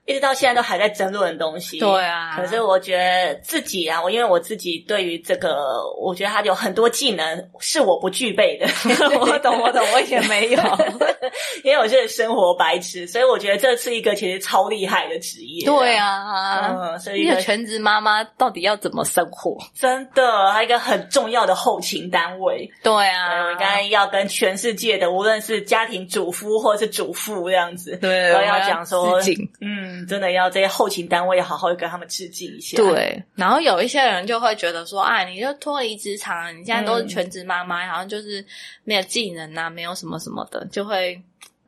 [0.08, 2.34] 一直到现在都还在争论的东西，对啊。
[2.34, 5.54] 可是我觉得自己啊，我因为我自己对于这个，
[6.00, 8.66] 我觉得他有很多技能是我不具备的。
[9.20, 10.62] 我懂，我懂，我也没有，
[11.62, 15.66] 因为我是生活白痴，所以我觉得这是一个其实超厉害的职业。
[15.66, 19.58] 对啊，嗯，所以一个全职妈妈到底要怎么生活？
[19.74, 22.70] 真的，还有一个很重要的后勤单位。
[22.82, 29.20] 对啊，我应该要跟全世界的，无论是家庭主夫或者是主妇这样子，对，都要讲说，
[29.60, 29.97] 嗯。
[30.06, 32.76] 真的要这些后勤单位要好好跟他们致敬一下。
[32.76, 38.44] 对，然后有一些人就会觉得说，啊，你就脱离职场，你现在都是全职妈妈，好像就是
[38.84, 41.20] 没有技能啊，没有什么什么的，就会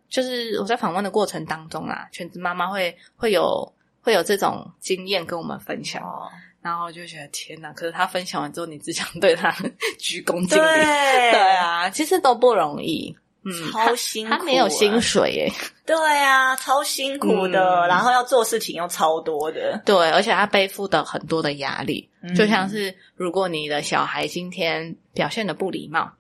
[0.08, 6.28] 就是我在访问的过程当中啊，全职妈妈会会有会有这种经验跟我们分享，哦、
[6.62, 7.72] 然后就觉得天哪！
[7.72, 9.50] 可是他分享完之后，你只想对他
[9.98, 10.62] 鞠躬尽礼。
[10.62, 13.16] 对，对啊，其实都不容易。
[13.42, 15.52] 嗯，超辛苦，他没有薪水耶。
[15.86, 19.80] 对啊，超辛苦的，嗯、然后要做事情又超多的。
[19.84, 26.12] 对，而且他背负的很多的压力，嗯、就像是如果你的小孩今天表现的不礼貌，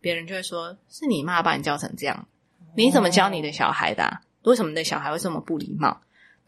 [0.00, 2.26] 别人就会说是你妈把你教成这样，
[2.74, 4.20] 你怎么教你的小孩的、啊？
[4.42, 6.00] 哦、为什么你的小孩会这么不礼貌？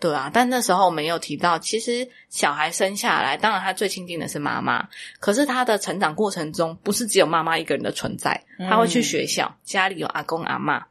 [0.04, 4.86] 对啊，但那时候我们有提到，其实小孩生下来，当然他最亲近的是妈妈，
[5.18, 10.84] 可是他的成长过程中，不是只有妈妈一个人的存在，他会去学校，嗯、家里有阿公阿妈，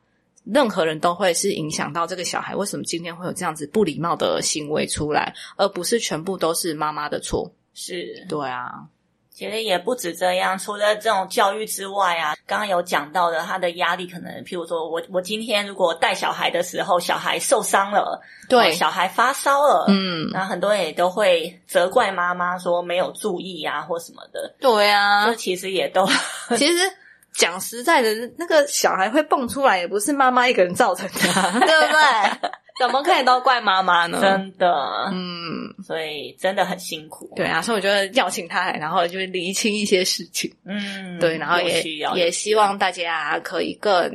[0.45, 2.55] 任何人都会是影响到这个小孩。
[2.55, 7.53] 为什么今天会有这样子不礼貌的行为出来，而不是全部都是妈妈的错？
[7.75, 8.87] 是，对啊。
[9.33, 26.07] 其实也不止这样，除了这种教育之外啊，刚刚有讲到的，他的压力可能，譬如说我我今天如果带小孩的时候，小孩受伤了，对，小孩发烧了，嗯，那很多人也都会责怪妈妈说没有注意啊，或什么的，对啊，这其实也都，
[26.55, 26.91] 其实
[27.35, 31.19] 讲实在的，那个小孩会蹦出来，也不是妈妈一个人造成的，
[31.59, 32.51] 对不对？
[32.79, 34.19] 怎么可以都怪妈妈呢？
[34.19, 34.67] 真的，
[35.11, 37.31] 嗯，所以真的很辛苦。
[37.35, 40.51] 对啊，所以我觉得邀请他来，然后就厘清一些事情。
[40.65, 41.83] 嗯，对，然后也
[42.15, 44.11] 也希望大家可以更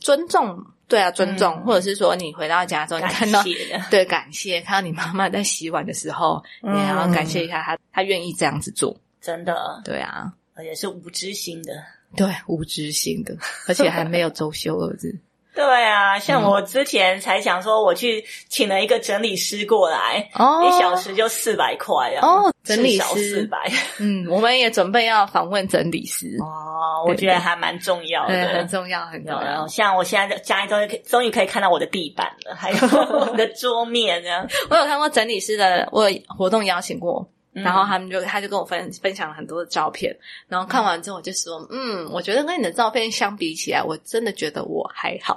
[0.00, 3.44] 尊重，对啊，尊重，嗯、或者是说你回到家之后，你看到
[3.90, 8.96] 对感谢，看到你妈妈在洗碗的时候，嗯、你还要感谢一下她，她愿意这样子做。
[9.20, 11.74] 真的，对啊，而且是无知心的，
[12.16, 13.34] 对，无知心的，
[13.68, 15.18] 而且还没有周休二日。
[15.54, 23.70] 对啊，像我之前才想说，我去请了一个整理师过来，哦，一小时就四百块啊，哦，整理师四百，
[24.00, 29.68] 嗯，我们也准备要访问整理师，哦，我觉得还蛮重要的，很重要，很重要。
[29.68, 32.76] 像我现在家里终于终于可以看到我的地板了，还有
[33.20, 34.48] 我的桌面这样。
[34.70, 37.28] 我有看过整理师的，我有活动邀请过。
[37.52, 40.16] 然后他们就，他就跟我分分享了很多的照片，
[40.48, 45.36] 然后看完之后我就说，嗯，我觉得跟你的照片相比起来，我真的觉得我还好，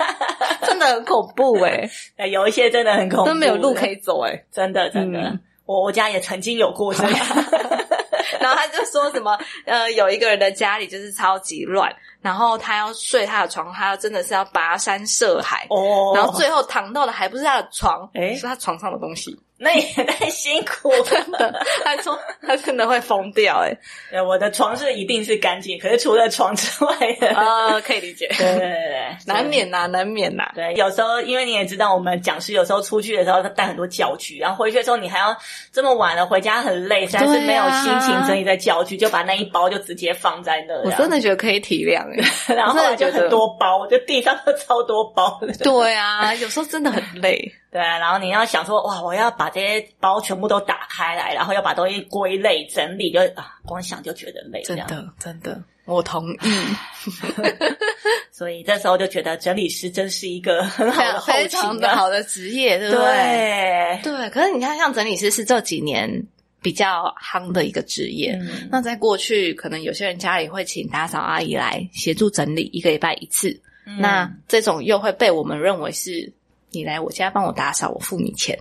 [0.66, 7.26] 真的很恐怖诶、欸、 有一些真的很恐怖，都没有路可以走诶真的真的，嗯、我我家也曾经有过这样。
[8.40, 19.38] 然后他就说什么，呃，有一个人的家里就是超级乱，然后他要睡他的床，他真的是要跋山涉海哦，然后最后躺到的还不是他的床，诶是他床上的东西。
[19.58, 23.76] 那也 太辛苦了，真的，他说他真的会疯掉哎。
[24.10, 28.28] 对，我的床是一定是干净，可是除了床之外的，啊，可以理解。
[28.38, 30.44] 对对对，难免呐，难免呐。
[30.54, 35.36] 对，有时候因为你也知道，我们讲师有时候出去的时候他带很多教具，然后回去的时候你还要
[35.72, 40.74] 这么晚了回家很累，实在是没有心情整理在教具，就把那一包就直接放在那。
[40.84, 45.40] 我真的觉得可以体谅哎， 然后就很多包，就地上都超多包。
[45.62, 47.52] 对啊，有时候真的很累。
[47.70, 54.62] 对啊，然后你要想说，哇，我要把这些包全部都打开来，然后要把东西归类整理，就啊，光想就觉得累。
[54.62, 56.38] 真的，真的，我同意。
[58.32, 64.00] 所以这时候就觉得整理师真是一个很好的、非常的好的职业，对不对？
[64.02, 64.30] 对，对。
[64.30, 66.10] 可是你看，像整理师是这几年
[66.62, 68.32] 比较夯的一个职业。
[68.40, 73.50] 嗯、那在过去，可能有些人家里会请打扫阿姨来协助整理，一个礼拜一次。
[73.84, 76.32] 嗯、那这种又会被我们认为是。
[76.70, 78.58] 你来我家帮我打扫，我付你钱，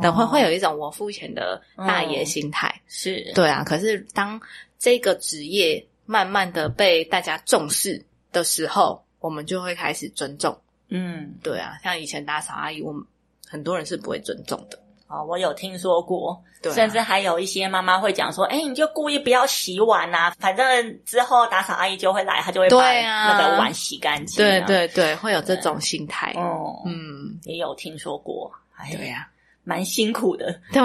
[0.00, 3.62] 等会会有一种我付钱的大爷心态，嗯、是对啊。
[3.64, 4.40] 可是当
[4.78, 10.58] 这个职业慢慢的被大家重视的时候，我们就会开始尊重。
[10.88, 13.04] 嗯，对啊，像以前打扫阿姨，我们
[13.46, 14.78] 很多人是不会尊重的。
[15.12, 26.32] 哦，我有听说过，对啊、甚至还有一些妈妈会讲说：“哎，你就故意不要洗碗呐、啊，反正之后打扫阿姨就会来，她就会把那个碗洗干净。”对对对，会有这种心态。
[26.36, 28.50] 哦，嗯，也有听说过。
[28.90, 29.30] 对呀、啊，
[29.64, 30.46] 蛮辛苦的。
[30.72, 30.80] 对，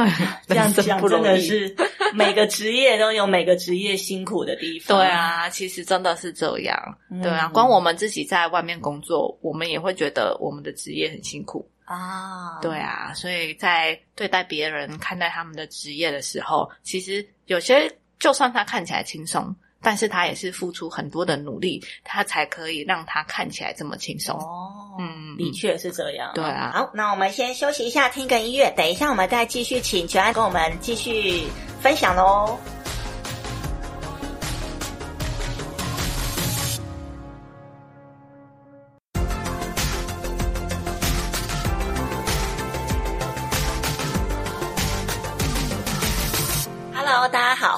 [0.45, 1.73] 这样讲真的是
[2.13, 4.97] 每个职业都有每个职业辛苦的地方。
[4.97, 6.97] 对啊，其实真的是这样。
[7.09, 11.67] 嗯、对啊，光我们自己在外面工作，我们也会觉得我们的职业很辛苦。
[11.87, 24.37] 啊，对啊，所以在对待别人、看待他们的职业的时候，其实有些就算他看起来轻松，但是他也是付出很多的努力，他才可以让他看起来这么轻松。
[24.37, 26.29] 哦，嗯，的确是这样。
[26.35, 31.47] 对啊，好，那我们先休息一下，听个音乐，等一下我们再继续请九安跟我们继续
[31.79, 32.59] 分享喽。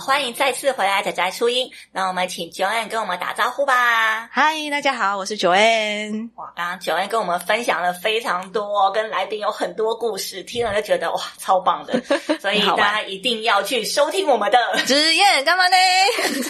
[0.09, 1.69] 欢迎再次回来仔仔初音。
[1.91, 4.27] 那我们请 Joanne 跟我们打招呼吧。
[4.31, 6.31] 嗨，大家好，我是 Joanne。
[6.33, 12.01] 哇，刚刚 Joanne 跟我们分享了非常多，跟来宾有很多故事，听了就觉得哇，超棒的。
[12.41, 15.77] 所以大家一定要去收听我们的 职业干嘛呢？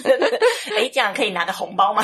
[0.79, 2.01] 哎，这样可以拿个红包吗？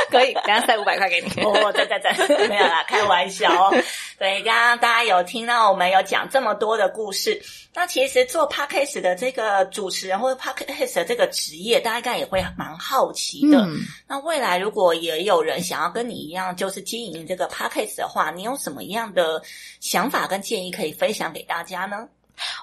[0.10, 1.42] 可以，等下塞五百块给你。
[1.42, 3.70] 哦，对对对， 没有啦，开玩笑哦。
[4.18, 7.40] 对，刚刚大家有听到我们有讲这么多的故事。
[7.72, 13.60] 那其实做 Podcast 的这个主持人或者 Podcast 的这个职业，大家应该也会蛮好奇的。
[13.60, 19.40] 嗯、那未来如果也有人想要跟你一样，就是经营这个 Podcast 的话，你有什么样的
[19.78, 22.08] 想法跟建议可以分享给大家呢？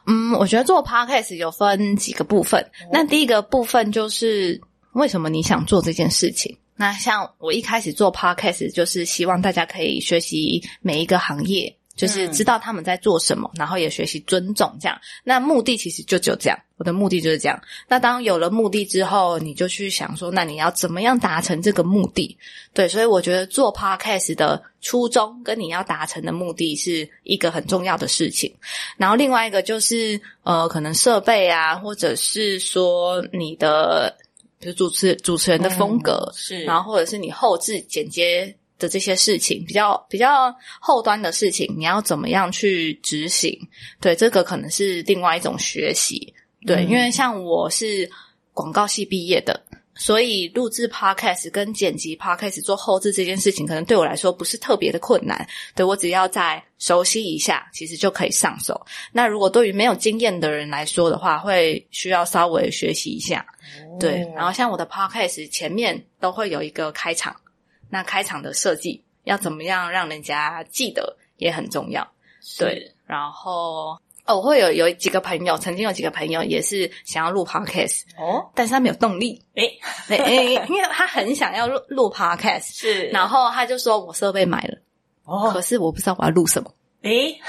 [0.08, 2.62] 嗯，我觉得做 Podcast 有分几个部分。
[2.62, 4.60] 哦、那第一个部分就是
[4.94, 6.58] 为什么你想做这件事情？
[6.78, 11.76] 那像我一开始做 Podcast，就是希望大家可以学习每一个行业。
[11.98, 14.96] 就是知道他们在做什么，嗯、然后也学习尊重这样。
[15.24, 17.60] 那目的其实就只有这样，我的目的就是这样。
[17.88, 22.38] 那当有了目的之后，你就去想说，那你要怎么样达成这个目的？
[22.72, 28.54] 对，所以我觉得做 Podcast 的初衷跟你要达成的目的是一个很重要的事情。
[28.96, 34.16] 然后另外一个就是呃，可能设备啊，或者是说你的
[34.60, 38.56] 比如主持主持人的风格、嗯、是，然后或者是你后置剪接。
[38.80, 43.60] 的这些事情比较比较后端的事情，你要怎么样去执行？
[44.00, 46.32] 对，这个可能是另外一种学习。
[46.64, 48.08] 对，嗯、因为像我是
[48.54, 49.66] 广告系毕业的，
[49.98, 55.48] 所以录制 Podcast 跟剪辑 Podcast 做后置这件事情，可能对我来说不是特别的困难。
[55.76, 58.86] 对，我只要再熟悉一下，其实就可以上手。
[59.12, 63.46] 那如果对于没有经验的人来说的话，会需要稍微学习一下。
[63.90, 67.36] 哦、对，然后像我的 Podcast 前面都会有一个开场。
[67.90, 72.06] 那开场的设计要怎么样让人家记得也很重要，
[72.42, 72.94] 是对。
[73.06, 73.98] 然后
[74.28, 83.08] 哦，我会有有几个朋友，曾经有几个朋友也是想要录 podcast 哦，但是他没有动力，诶 诶，因为他很想要录录 podcast，是。
[83.08, 84.78] 然后他就说：“我设备买了，
[85.26, 86.72] 哦，可是我不知道我要录什么。”
[87.04, 87.40] 诶。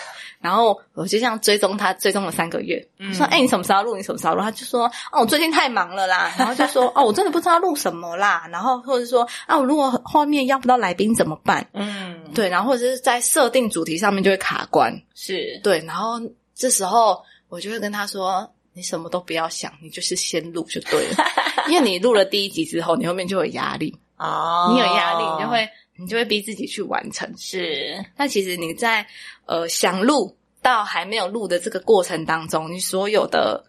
[0.41, 2.87] 然后我就这样追踪他，追踪了三个月。
[3.01, 3.97] 嗯、说：“哎，你什么时候要录？
[3.97, 6.33] 你什么时候录？”他就说：“哦，我最近太忙了啦。
[6.39, 12.49] ”然后就说：“哦，我真的不知道录什么啦。”然后或者说：“啊，我如果后面要不到来宾怎么办？”嗯，对。
[12.49, 14.95] 然后或者是在设定主题上面就会卡关。
[15.13, 15.81] 是对。
[15.85, 16.21] 然后
[16.59, 21.25] 这时候我就会跟他说：“你什么都不要想，你就是先录就对了。
[21.71, 23.97] 因为你录了第一集之后，你后面就有压力。
[24.17, 27.33] 哦，你有压力，你就会你就会逼自己去完成。
[27.39, 29.07] 是，那其实你在
[29.47, 33.65] 呃想录到还没有录的这个过程当中，你所有的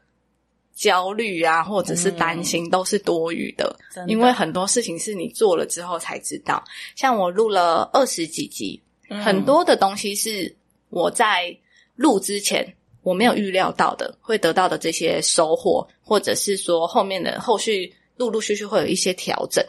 [0.74, 3.78] 焦虑啊，或者是担心都是多余的，
[4.08, 6.64] 因为很多事情是你做了之后才知道。
[6.96, 10.56] 像我录了二十几集，嗯很多的东西是
[10.90, 11.56] 我在
[11.96, 19.64] 录之前我没有预料到的，会得到的这些收获，或者是说后面的后续陆陆续续会有一些调整。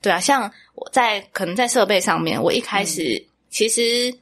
[0.00, 4.14] 对啊，像我在可能在设备上面，我一开始、嗯、其实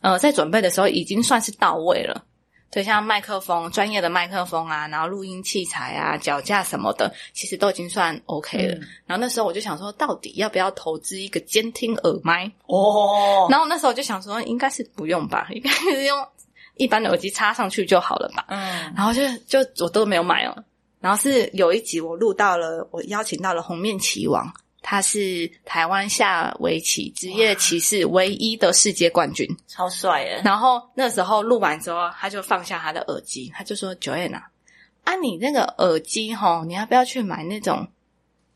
[0.00, 2.24] 呃在准备的时候已经算是到位了。
[2.70, 8.74] 对，像麦克风，专业的麦克风啊，然后录音器材啊，脚架什么的，其实都已经算 OK 了。
[8.76, 12.50] 嗯、然后那时候我就想说，到底要不要投资一个监听耳麦？
[12.64, 16.26] 哦，然后那时候我就想说，应该是不用吧，应该是用
[16.76, 18.44] 一般的耳机插上去就好了吧。
[18.48, 20.64] 嗯，然后就就我都没有买哦。
[21.00, 24.52] 然后是有一集我录到了，我邀请到了红面棋王。
[24.84, 30.42] 他是台湾下围棋职业棋士唯一的世界冠军，超帅耶！
[30.44, 34.42] 然后那时候录完之后，他就放下他的耳机，他就说：“Joanna，
[35.04, 37.86] 啊，你那个耳机吼，你要不要去买那种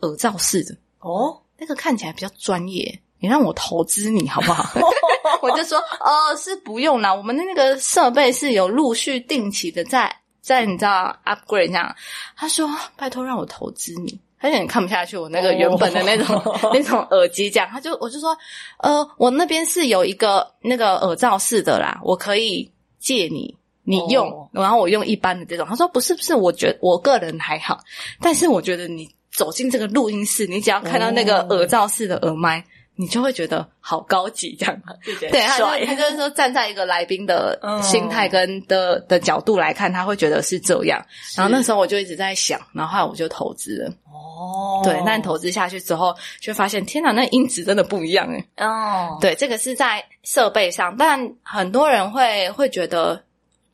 [0.01, 0.77] 耳罩式的？
[0.99, 4.81] 哦，那个看起来比较专业，你让我投资你好不好？”
[5.43, 11.95] 我就说：“呃，是不用啦，我们的那个设备是有陆续定期的在在你知道 upgrade 这样。”
[12.37, 16.73] 他说：“拜托，让我投资你。”他有点看不下去我那个原本的那种、oh.
[16.73, 18.37] 那种耳机，这样他就我就说，
[18.79, 24.49] 呃，我那边是有一个那个耳罩式的啦，我可以借你你用，oh.
[24.53, 25.67] 然后我用一般的这种。
[25.67, 27.81] 他说不是不是，我觉得我个人还好，
[28.21, 32.65] 但是我觉得你走进这个录音室，你只要看到那个耳罩式的耳麦。
[32.99, 33.03] Oh.
[33.05, 34.83] 你就会觉得好高级这样，
[35.31, 40.99] 对，他就他就是说站在一个来宾的心态跟的的角度来看，他会觉得是这样。
[41.37, 43.91] 然后那时候我就一直在想，然后后来我就投资了。
[44.07, 48.65] 哦，对，那你投资下去之后，就发现天哪，那音质真的不一样诶。
[48.65, 53.23] 哦，对，这个是在设备上，但很多人会会觉得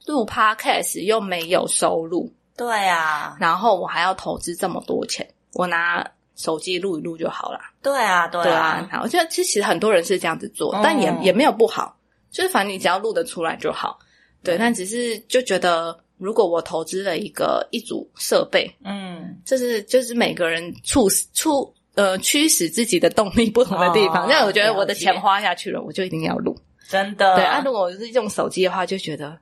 [0.07, 6.05] 录 Podcast 又没有收入，对啊，然后我还要投资这么多钱，我拿。
[6.43, 7.61] 手机录一录就好了。
[7.81, 11.97] 对啊，对啊，我觉得其实很多人是这样子做，嗯、但也也没有不好，
[12.33, 13.97] 就是反正你只要录得出来就好。
[14.43, 24.29] 对，但只是就觉得，如果我投资了一个一组设备，嗯，这是就是每个人促使促呃驱使自己的动力不同的地方。
[24.29, 26.59] 因为、哦、我觉得我的钱花下去了，我就一定要录。
[26.89, 27.37] 真的。
[27.37, 29.39] 对啊，如果我是用手机的话，就觉得。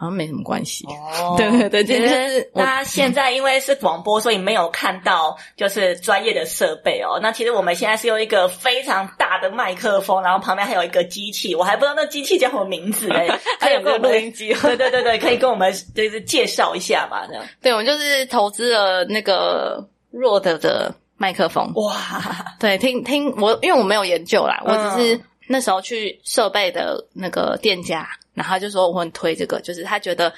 [0.00, 7.20] 好像没什么关系哦，对对对，其实他现在因为是广播，所以没有看到就是专业的设备哦。
[7.20, 13.30] 那其实我们现在是用一个非常大的麦克风，然后旁边还有一个机器，我还不知道那机器叫什么名字诶，
[13.60, 14.54] 还有个录音机。
[14.54, 17.26] 对对对对，可以跟我们就是介绍一下嘛？
[17.26, 17.44] 这样。
[17.60, 21.70] 对，我就是投资了那个 Rode 的麦克风。
[21.74, 28.08] 哇，对，听听我，因为我没有研究啦，我只是那时候去设备的那个店家。
[28.40, 30.32] 然后就说我很推这个，就是他觉得，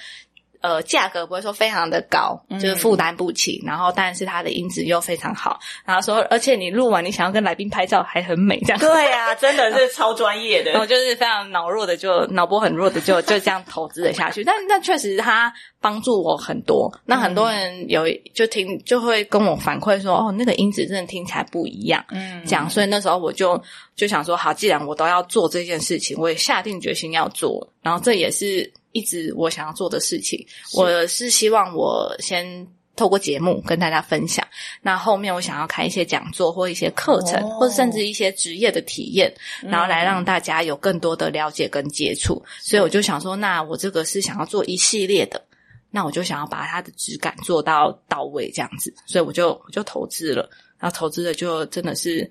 [0.63, 3.61] 呃，价格不会说非常的高，就是负担不起。
[3.65, 5.59] 嗯、然后，但是它的音质又非常好。
[5.85, 8.79] 然后说，而且你录完，你想要跟来宾拍照还很美，这样。
[8.79, 10.71] 对呀、啊， 真的是超专业的。
[10.73, 14.45] 然后就是非常脑弱的就，就脑波很弱的就，就就这样投资了下去。
[14.45, 16.89] 但但确实他帮助我很多。
[17.05, 22.05] 那很多人有就听就会跟我反馈说，哦，那个音质真的听起来不一样。
[22.11, 22.71] 嗯，这样。
[22.71, 23.61] 所以那时候我就
[23.97, 27.69] 就想说，好，既然我都要做这件事情，我也下定决心要做。
[27.83, 28.73] 然后这也是。
[28.93, 30.39] 一直我想要做的事情，
[30.69, 34.47] 是我是希望我先透过节目跟大家分享。
[34.81, 39.33] 那后面我想要开一些讲座或一些课程，哦、或者甚至一些职业的体验，
[39.63, 42.35] 然后来让大家有更多的了解跟接触。
[42.35, 45.43] 嗯、所以我就想说，那我这个是想要做一系列的，
[45.91, 48.95] 那我就想要把它的质感做到到位这样子。
[49.07, 52.31] 所以我就我就投资了，然后投资的就真的是。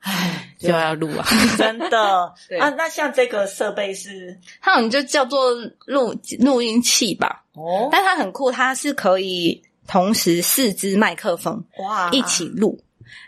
[0.00, 1.26] 唉，就要录啊，
[1.58, 2.32] 真的。
[2.48, 2.58] 对。
[2.58, 2.68] 啊。
[2.70, 5.50] 那像这个设备是，它好像就叫做
[5.86, 7.44] 录录音器吧？
[7.54, 12.10] 哦，但它很酷，它是可以同时四支麦克风哇。
[12.10, 12.80] 一起录，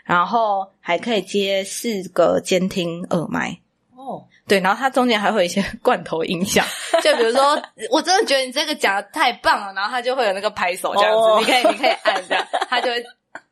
[0.05, 3.59] 然后还可以接四个监听耳麦。
[3.95, 4.25] 哦。
[4.47, 6.65] 对，然后它中间还会有一些罐头音响，
[7.01, 13.03] 就比如说，我真的觉得你这个讲的太棒了，然后它就会有那个拍手这样子，哦、你可以你可以按这样，它就会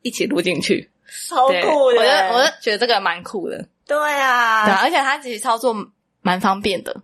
[0.02, 0.90] 一起录进去。
[1.28, 3.64] 超酷的，我就我就觉得这个蛮酷的。
[3.86, 5.74] 对啊，对，而且它其实操作
[6.22, 6.94] 蛮方便的，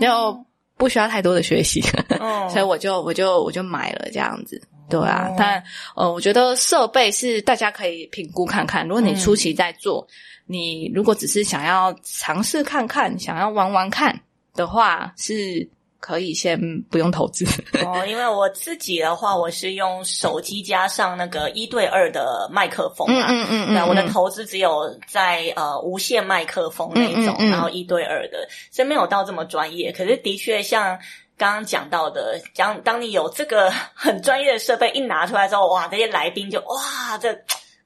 [0.00, 0.46] 然后、嗯、
[0.76, 1.82] 不需要太多的学习，
[2.20, 4.60] 嗯、 所以我就我就我就买了这样子。
[4.88, 5.62] 对啊，嗯、但
[5.96, 8.86] 呃，我觉得设备是大家可以评估看看。
[8.86, 10.12] 如果你初期在做，嗯、
[10.46, 14.20] 你如果只是想要尝试看看，想要玩玩看
[14.54, 15.68] 的话，是。
[16.04, 17.46] 可以先不用投资
[17.82, 18.04] 哦。
[18.06, 29.90] 因为我自己的话，我是用手机加上那个一对二的麦克风嘛，嗯嗯嗯，嗯，对，我的投资只有在呃无线麦克风那一种，嗯嗯嗯，然后一对二的，所以没有到这么专业。
[29.92, 30.98] 可是的确像
[31.38, 37.34] 刚刚讲到的，讲当你有这个 很专业的设备一拿出来之后，哇，这些来宾就哇这。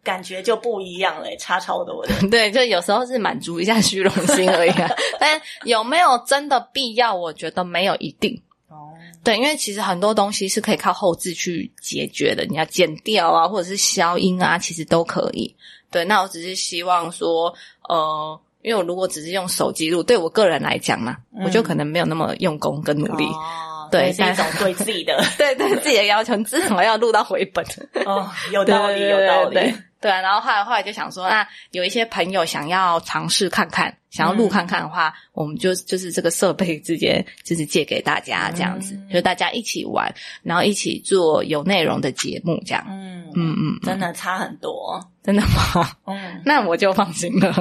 [0.03, 2.15] 感觉就不一样了，差超多的。
[2.31, 4.89] 对，就有时候是满足一下虚荣心而已啊。
[5.21, 7.15] 但有没有真的必要？
[7.15, 8.41] 我觉得没有一定。
[8.69, 12.45] 哦，对，因为其实很多东西是可以靠后置去解决的。
[12.47, 15.55] 你要剪掉啊，或者是消音啊，其实都可以。
[15.91, 17.53] 对，那我只是希望说，
[17.89, 23.25] 呃，因为我如果只是用手机录，对我个人来讲嘛，嗯，我就可能没有那么用功跟努力。
[23.27, 27.65] 哦对，是一种对自己的， 对对自己的要求，至少要录到回本。
[28.05, 29.55] 哦，有道理，有道理。
[29.55, 29.75] 对，对
[30.07, 42.85] 啊，然后后来后来就想说，那有一些朋友想要尝试看看，想要录看看的话，嗯、我们就就是这个设备直接就是借给大家这样子，嗯、就大家一起玩，然后一起做有内容的节目这样。
[42.89, 45.91] 嗯嗯嗯，真的差很多，真的吗？
[46.07, 47.53] 嗯， 那我就放心了。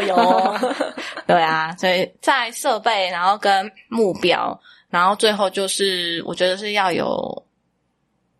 [0.00, 0.58] 有有
[1.26, 4.58] 对啊，所以在设备，然后跟目标。
[4.88, 7.44] 然后最后就是，我觉得是要有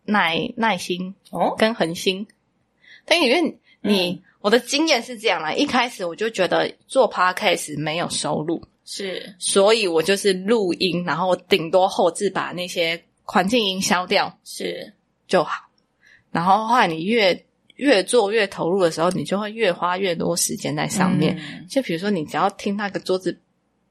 [0.04, 2.26] 耐耐心哦，跟恒心。
[3.06, 14.92] 但因为你，嗯、我的经验是这样啦，一开始我就觉得做 podcast 没有收入，是，所以我就是录音，然后顶多后置把那些环境音消掉，是
[15.26, 15.68] 就好。
[16.30, 17.44] 然后后来你越
[17.76, 21.38] 越做越投入的时候，你就会越花越多时间在上面。
[21.38, 23.40] 嗯、就比如说，你只要听那个桌子。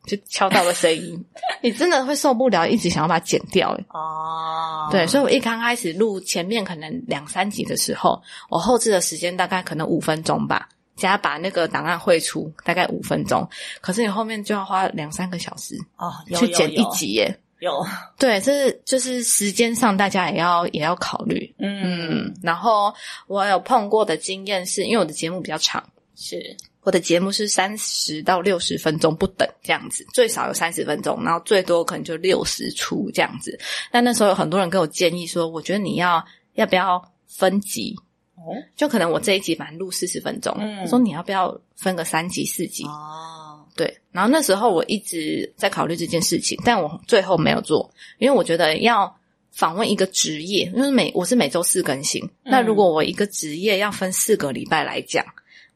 [0.05, 1.25] 就敲到的声音，
[1.61, 3.75] 你真的会受不了，一直想要把它剪掉。
[3.89, 13.47] 哦，对，所以我一刚开始录前面可能两三集的时候，我后置的时间大概可能五分钟吧，加把那个档案汇出大概五分钟。
[13.81, 17.39] 可是你后面就要花两三个小时哦，去剪一集耶。
[17.59, 17.83] 有，
[18.19, 21.55] 对，这是就是时间上大家也要也要考虑。
[21.57, 21.81] 嗯，
[22.19, 22.93] 嗯，然后
[23.27, 25.83] 我有碰过的经验是因为我的节目比较长，
[26.15, 26.55] 是。
[26.85, 33.59] 我的节目是三十到六十分钟不等这样子，最少有三十分钟，然后最多可能就六十出这样子。
[33.91, 36.23] 但那时候有很多人给我建议说，我觉得你要
[36.53, 37.95] 要不要分级？
[38.35, 42.83] 哦，就可能我这一集反正录四十分钟，嗯，说你要不要分个三集四集？
[42.85, 43.97] 哦，对。
[44.11, 49.11] 然后那时候我一直在考虑这件事情，但我最后没有做，因为我觉得要
[49.51, 55.25] 访问一个职业，因为每我是每周四更新，嗯，那如果我一个职业要分四个礼拜来讲。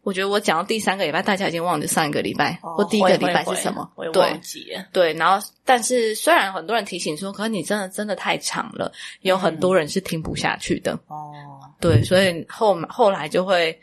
[0.10, 4.84] 我觉得我讲到第三个礼拜，大家已经忘记上一个礼拜、哦、或第一个礼拜是什么，我也忘记了。
[4.92, 8.92] 对，对，然后但是虽然很多人提醒说，可是你真的真的太长了，
[9.22, 10.94] 有很多人是听不下去的。
[11.10, 13.80] 哦、嗯，对，所以后后来就会，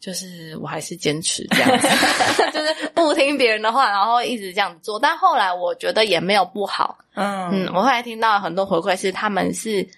[0.00, 1.86] 就是我还是坚持这样子，
[2.52, 4.98] 就是不听别人的话，然后一直这样做。
[4.98, 6.98] 但后来我觉得也没有不好。
[7.14, 9.88] 嗯嗯，我后来听到很多回馈是他们是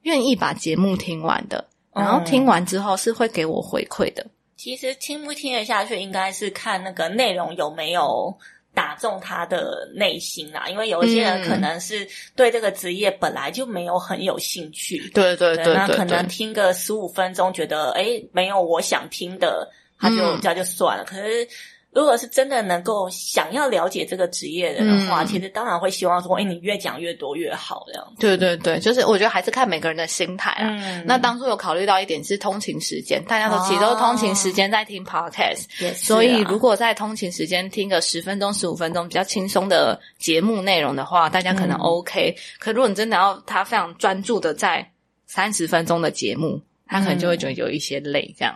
[0.00, 4.26] 愿意把节目听完的，然后听完之后是会给我回馈的。
[4.56, 8.36] 其实听不听得下去，应该是看那个内容有没有
[8.74, 10.68] 打中他的内心啦。
[10.68, 21.04] 因为有一些人可能是对这个职业本来就没有很有兴趣，嗯、对对对，对，那可能听个十五分钟，觉得哎没有我想听的，他就这样就算了。
[21.04, 21.48] 嗯、可是。
[21.92, 28.14] 如果是真的能够想要了解这个职业的人的话，嗯、其实当然会希望说，哎，你越讲越多越好，这样子。
[28.18, 30.68] 对对对，就是我觉得还是看每个人的心态啊。
[30.80, 42.40] 嗯、那当初有考虑到一点是通勤时间，大家都其实都是通勤时间在听 podcast，、所以如果在通勤时间听个十分钟、十五分钟比较轻松的节目内容的话，大家可能 OK、嗯。
[42.58, 44.90] 可如果你真的要他非常专注的在
[45.26, 48.54] 三十分钟的节目，他可能就会觉得有一些累，这样。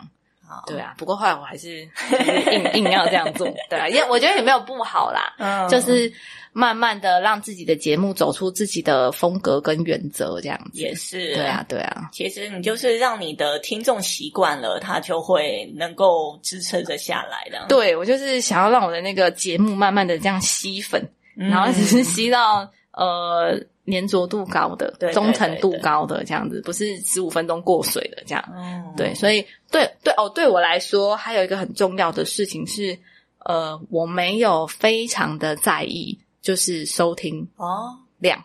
[0.66, 6.12] 对啊，不过后来我还是， 还是硬硬要这样做， 对啊，因为我觉得也没有不好啦， 嗯，就是
[6.52, 10.80] 慢慢的让自己的节目走出自己的风格跟原则，这样子。
[10.80, 17.66] 也是，对啊，对啊，其实你就是让你的听众习惯了，他就会能够支撑着下来的。
[17.68, 21.02] 对，我就是想要让我的那个节目慢慢的这样吸粉，
[21.36, 23.64] 嗯、然后只是吸到呃。
[23.88, 28.44] 粘着度高的，忠诚度高的这样子，不是十五分钟过水的这样。
[28.52, 32.98] 嗯，对，所以对对哦，对我来说还有一个很重要的事情是，
[33.44, 38.44] 呃，我没有非常的在意，就是收听哦量。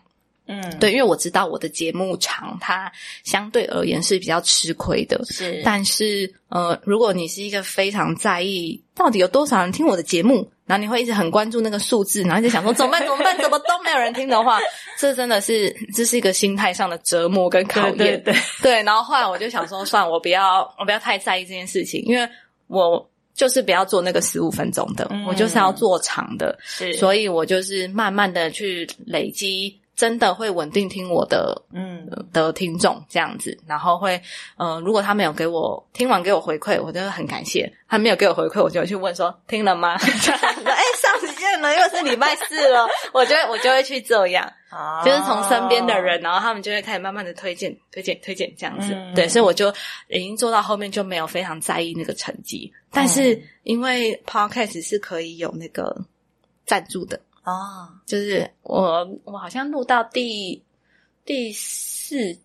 [0.60, 2.92] 嗯，对，因为我知道我的节目长，它
[3.24, 5.24] 相对而言是比较吃亏的。
[5.24, 13.00] 是，但是呃，如果你是一个非常在意到底有多少人听我的节目，然后你会一直很关注那个数字，然后一直想说怎么办？
[13.00, 13.38] 怎么办？
[13.38, 14.58] 怎么都没有人听的话，
[14.98, 17.96] 这真的是这是一个心态上的折磨跟考验。
[17.96, 22.28] 对对对， 对，然后后来我就想说，算，我不要，我不要太在意这件事情，因为
[22.68, 29.78] 我就是不要做那个十五分钟的，嗯、我就是要做长的，是，所以我就是慢慢的去累积。
[29.94, 34.20] 真的会稳定听我的，嗯，的听众这样子，然后会，
[34.56, 39.96] 呃，如果他没有给我听完给我回馈，我就会很感谢；他没有给我回馈，我就会去问说听了吗？
[40.00, 48.94] 说哎，上线了，又是礼拜四了，我就会我就会去这样，哦、就是从身边的人，然后他们就会开始慢慢的推荐、推荐、推荐这样子。
[48.94, 49.72] 嗯、对，所以我就
[50.08, 55.94] 已经做到后面就没有非常在意那个成绩，但是因为 Podcast 是可以有那个
[56.64, 57.20] 赞助的。
[57.44, 60.62] 哦，就是我，我好像录到第
[61.24, 62.38] 第四、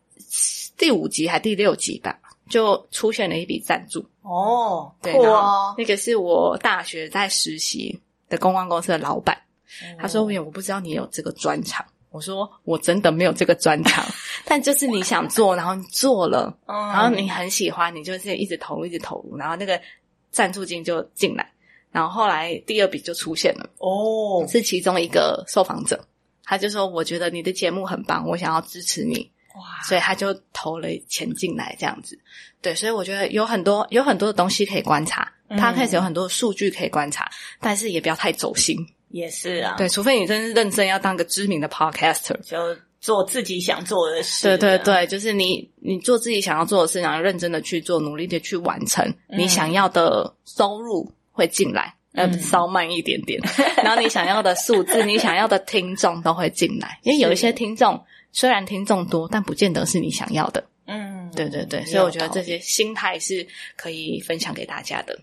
[0.76, 2.20] 第五集还第六集吧，
[2.50, 4.04] 就出现了一笔赞助。
[4.24, 14.04] 哦，对，然后那个是我大学在实习的公关公司的老板，哦、他说：“我我不知道你有这个专长。”我说：“我真的没有这个专长，
[14.46, 19.80] 但就是你想做，然后你做了，然后你很喜欢，你就是一直投入，一直投入，然后那个
[20.32, 21.52] 赞助金就进来。”
[21.98, 26.00] 然后后来第二笔就出现了哦，是其中一个受访者，
[26.44, 32.16] 他就说：“我觉得你的节目很棒，我想要支持你。”哇，所以他就投了钱进来，这样子。
[32.62, 35.28] 对，所以我觉得有很多有很多的东西可以观察，
[35.58, 37.28] 他开始有很多的数据可以观察，
[37.60, 38.78] 但是也不要太走心。
[39.10, 42.58] 也是啊，对，除非你真是认真要当个知名的 podcaster，就
[43.02, 44.44] 做自己想做的事。
[44.44, 51.12] 对对对，就是你你做自己想要做的事，然后认真的去做，努力的去完成你想要的收入。
[51.38, 60.64] 会进来，呃，稍慢一点点，嗯、 然后你想要的数字，你想要的听众都会进来，因为有一些听众虽然听众多，但不见得是你想要的。
[60.88, 65.20] 嗯，对对对，所以我觉得这些心态是可以分享给大家的。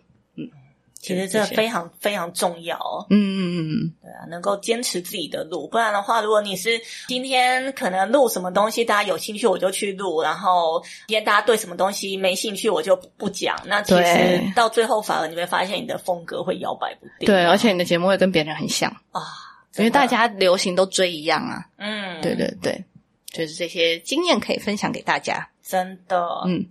[1.04, 2.78] 其实这非常非常重要，
[3.10, 13.54] 嗯嗯嗯，对啊，能够坚持自己的路，不然的话，如果你是今天可能录什么东西，大家有兴趣我就去录，然后今天大家对什么东西没兴趣，我就不讲。
[13.66, 18.90] 那其实到最后反而你会发现你的风格会摇摆不定，对，而且你的节目会跟别人很像。
[19.10, 19.20] 啊，
[19.76, 22.82] 因为大家流行都追一样啊，嗯，对对对，
[23.30, 26.64] 就是这些经验可以分享给大家，真的，嗯。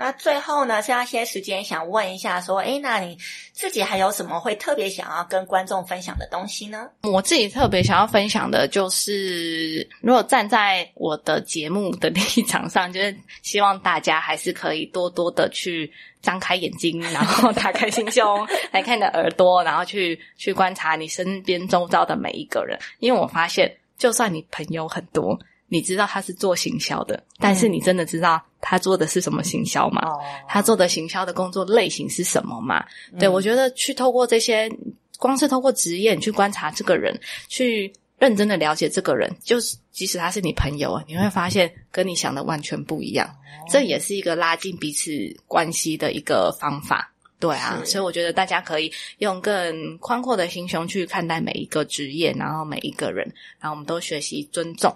[0.00, 3.18] 那最后呢，剩下些时间想问一下，说，诶，那你
[3.52, 6.88] 自己还有什么会特别想要跟观众分享的东西呢？
[7.02, 15.92] 我自己特别想要分享的就是，如果站在我的节目的立场上，就是希望大家还是可以多多的去
[16.22, 25.36] 张开眼睛，然后打开心胸来看你的耳朵，然后去去观察你身边周遭的每一个人，因为我发现，就算你朋友很多。
[25.68, 30.00] 你知道他是做行销的，但是你真的知道他做的是什么行销吗？
[30.04, 32.84] 嗯、他做的行销的工作类型是什么吗？
[33.12, 34.70] 嗯、对，我觉得去透过这些，
[35.18, 43.28] 光是透过职业你去观察这个人，去认真的了解这个人，就是即使他是你朋友啊，你会发现跟你想的完全不一样。
[43.28, 45.10] 嗯、这也是一个拉近彼此
[45.46, 47.12] 关系的一个方法。
[47.40, 54.92] 对啊，所以我觉得大家可以用更宽阔的心胸去看待每一个职业，然后每一个人，然后我们都学习尊重。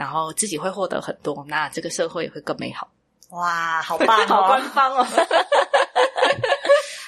[0.00, 2.90] 然后自己会获得很多，那这个社会也会更美好。
[3.28, 5.06] 哇，好棒哦， 好官方哦！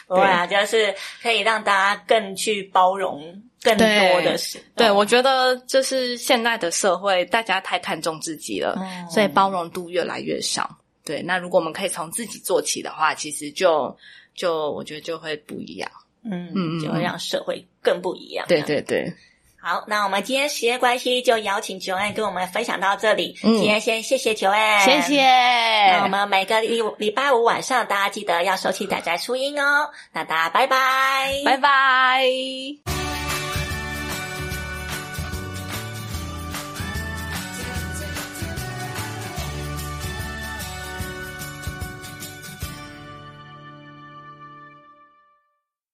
[0.15, 3.87] 对啊，就是可以让大家更去包容更多
[4.21, 4.59] 的事。
[4.77, 10.69] 对，对，我觉得就是现在的社会，大家太看重自己了，嗯、所以包容度越来越少。
[11.03, 13.97] 对，那如果我们可以从自己做起的话，其实就
[14.35, 15.91] 就我觉得就会不一样。
[16.25, 18.45] 嗯嗯，就会让社会更不一样。
[18.49, 19.11] 对对对。
[19.65, 23.39] 好，那我们今天时间关系，就邀请 Joanne 跟我们分享到这里。
[23.45, 25.23] 嗯，今天先谢谢 Joanne，谢谢。
[25.23, 29.89] 那我们每个礼礼拜五晚上，大家记得要收听仔仔初音哦。
[30.13, 33.12] 那大家拜拜，拜拜。